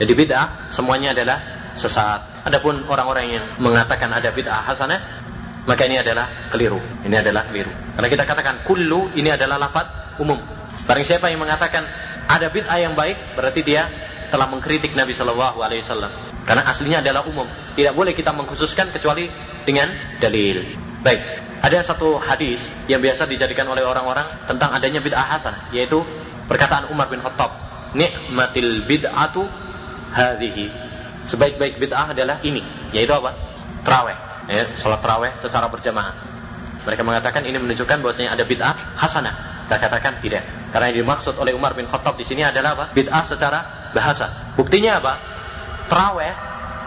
Jadi 0.00 0.12
bid'ah 0.16 0.72
semuanya 0.72 1.12
adalah 1.12 1.57
sesat. 1.74 2.46
Adapun 2.46 2.84
orang-orang 2.88 3.40
yang 3.40 3.44
mengatakan 3.60 4.08
ada 4.12 4.32
bid'ah 4.32 4.64
hasanah, 4.64 5.00
maka 5.68 5.84
ini 5.84 6.00
adalah 6.00 6.48
keliru. 6.48 6.80
Ini 7.04 7.20
adalah 7.20 7.44
keliru. 7.50 7.68
Karena 7.92 8.08
kita 8.08 8.24
katakan 8.24 8.54
kullu 8.64 9.12
ini 9.12 9.28
adalah 9.28 9.60
lafaz 9.60 10.16
umum. 10.16 10.40
Barang 10.88 11.04
siapa 11.04 11.28
yang 11.28 11.44
mengatakan 11.44 11.84
ada 12.24 12.48
bid'ah 12.48 12.80
yang 12.80 12.96
baik, 12.96 13.36
berarti 13.36 13.60
dia 13.60 13.88
telah 14.32 14.48
mengkritik 14.48 14.96
Nabi 14.96 15.12
Shallallahu 15.12 15.60
Alaihi 15.60 15.84
Wasallam. 15.84 16.12
Karena 16.48 16.64
aslinya 16.64 17.04
adalah 17.04 17.28
umum. 17.28 17.44
Tidak 17.76 17.92
boleh 17.92 18.16
kita 18.16 18.32
mengkhususkan 18.32 18.88
kecuali 18.88 19.28
dengan 19.68 19.92
dalil. 20.16 20.64
Baik. 21.04 21.20
Ada 21.58 21.92
satu 21.92 22.16
hadis 22.22 22.70
yang 22.86 23.02
biasa 23.02 23.26
dijadikan 23.26 23.66
oleh 23.68 23.82
orang-orang 23.82 24.24
tentang 24.46 24.72
adanya 24.72 25.02
bid'ah 25.02 25.26
hasanah, 25.36 25.68
yaitu 25.74 26.00
perkataan 26.46 26.88
Umar 26.88 27.10
bin 27.10 27.18
Khattab, 27.18 27.50
"Nikmatil 27.92 28.86
bid'atu 28.86 29.44
hadhihi." 30.14 30.87
Sebaik-baik 31.28 31.76
bid'ah 31.76 32.16
adalah 32.16 32.40
ini, 32.40 32.64
yaitu 32.96 33.12
apa? 33.12 33.36
Traweh, 33.84 34.16
ya, 34.48 34.72
sholat 34.72 35.04
traweh 35.04 35.30
secara 35.36 35.68
berjamaah. 35.68 36.16
Mereka 36.88 37.04
mengatakan 37.04 37.44
ini 37.44 37.60
menunjukkan 37.60 38.00
bahwasanya 38.00 38.32
ada 38.32 38.48
bid'ah 38.48 38.96
hasanah. 38.96 39.68
Saya 39.68 39.76
katakan 39.84 40.16
tidak. 40.24 40.40
Karena 40.72 40.88
yang 40.88 41.04
dimaksud 41.04 41.36
oleh 41.36 41.52
Umar 41.52 41.76
bin 41.76 41.84
Khattab 41.84 42.16
di 42.16 42.24
sini 42.24 42.40
adalah 42.40 42.72
apa? 42.72 42.84
Bid'ah 42.96 43.24
secara 43.28 43.92
bahasa. 43.92 44.56
Buktinya 44.56 44.96
apa? 44.96 45.12
Traweh 45.92 46.32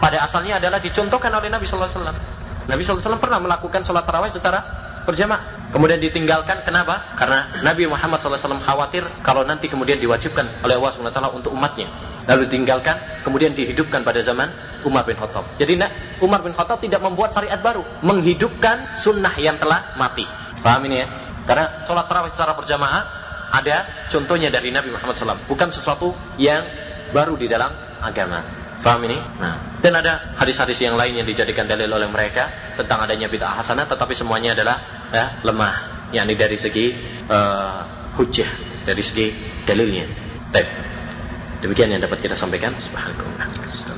pada 0.02 0.26
asalnya 0.26 0.58
adalah 0.58 0.82
dicontohkan 0.82 1.30
oleh 1.30 1.46
Nabi 1.46 1.62
Sallallahu 1.62 1.86
Alaihi 1.86 2.02
Wasallam. 2.02 2.18
Nabi 2.18 2.82
Sallallahu 2.82 2.82
Alaihi 2.82 3.02
Wasallam 3.06 3.22
pernah 3.22 3.38
melakukan 3.38 3.80
sholat 3.86 4.02
taraweh 4.02 4.30
secara 4.34 4.58
berjamaah. 5.04 5.70
Kemudian 5.72 5.96
ditinggalkan 5.98 6.60
kenapa? 6.68 7.16
Karena 7.16 7.48
Nabi 7.64 7.88
Muhammad 7.88 8.20
SAW 8.20 8.60
khawatir 8.60 9.08
kalau 9.24 9.40
nanti 9.40 9.72
kemudian 9.72 9.96
diwajibkan 9.96 10.44
oleh 10.60 10.76
Allah 10.76 10.92
SWT 10.92 11.20
untuk 11.32 11.56
umatnya. 11.56 11.88
Lalu 12.28 12.46
ditinggalkan, 12.46 13.24
kemudian 13.24 13.56
dihidupkan 13.56 14.04
pada 14.04 14.20
zaman 14.20 14.52
Umar 14.84 15.02
bin 15.08 15.16
Khattab. 15.16 15.48
Jadi 15.56 15.74
nah, 15.80 15.90
Umar 16.20 16.44
bin 16.44 16.52
Khattab 16.52 16.78
tidak 16.78 17.02
membuat 17.02 17.34
syariat 17.34 17.58
baru, 17.58 17.82
menghidupkan 18.04 18.94
sunnah 18.94 19.32
yang 19.40 19.56
telah 19.58 19.96
mati. 19.98 20.22
Paham 20.60 20.86
ini 20.86 21.02
ya? 21.02 21.06
Karena 21.48 21.82
sholat 21.82 22.06
tarawih 22.06 22.30
secara 22.30 22.54
berjamaah 22.54 23.02
ada 23.50 24.06
contohnya 24.06 24.48
dari 24.52 24.70
Nabi 24.70 24.94
Muhammad 24.94 25.18
SAW, 25.18 25.40
bukan 25.50 25.68
sesuatu 25.74 26.14
yang 26.38 26.62
baru 27.10 27.34
di 27.34 27.50
dalam 27.50 27.74
agama. 27.98 28.61
Faham 28.82 29.06
ini? 29.06 29.14
Nah, 29.38 29.78
dan 29.78 29.94
ada 29.94 30.34
hadis-hadis 30.34 30.82
yang 30.82 30.98
lain 30.98 31.14
yang 31.14 31.26
dijadikan 31.26 31.70
dalil 31.70 31.86
oleh 31.86 32.10
mereka 32.10 32.74
tentang 32.74 32.98
adanya 33.06 33.30
bid'ah 33.30 33.62
hasanah 33.62 33.86
tetapi 33.86 34.10
semuanya 34.10 34.58
adalah 34.58 34.76
ya, 35.14 35.38
lemah 35.46 35.74
yakni 36.10 36.34
dari 36.34 36.58
segi 36.58 36.90
uh, 37.30 38.10
hujah, 38.18 38.50
dari 38.82 39.02
segi 39.06 39.30
dalilnya. 39.62 40.04
Baik. 40.50 40.68
Demikian 41.62 41.94
yang 41.94 42.02
dapat 42.02 42.26
kita 42.26 42.34
sampaikan. 42.34 42.74
Subhanallah. 42.82 43.94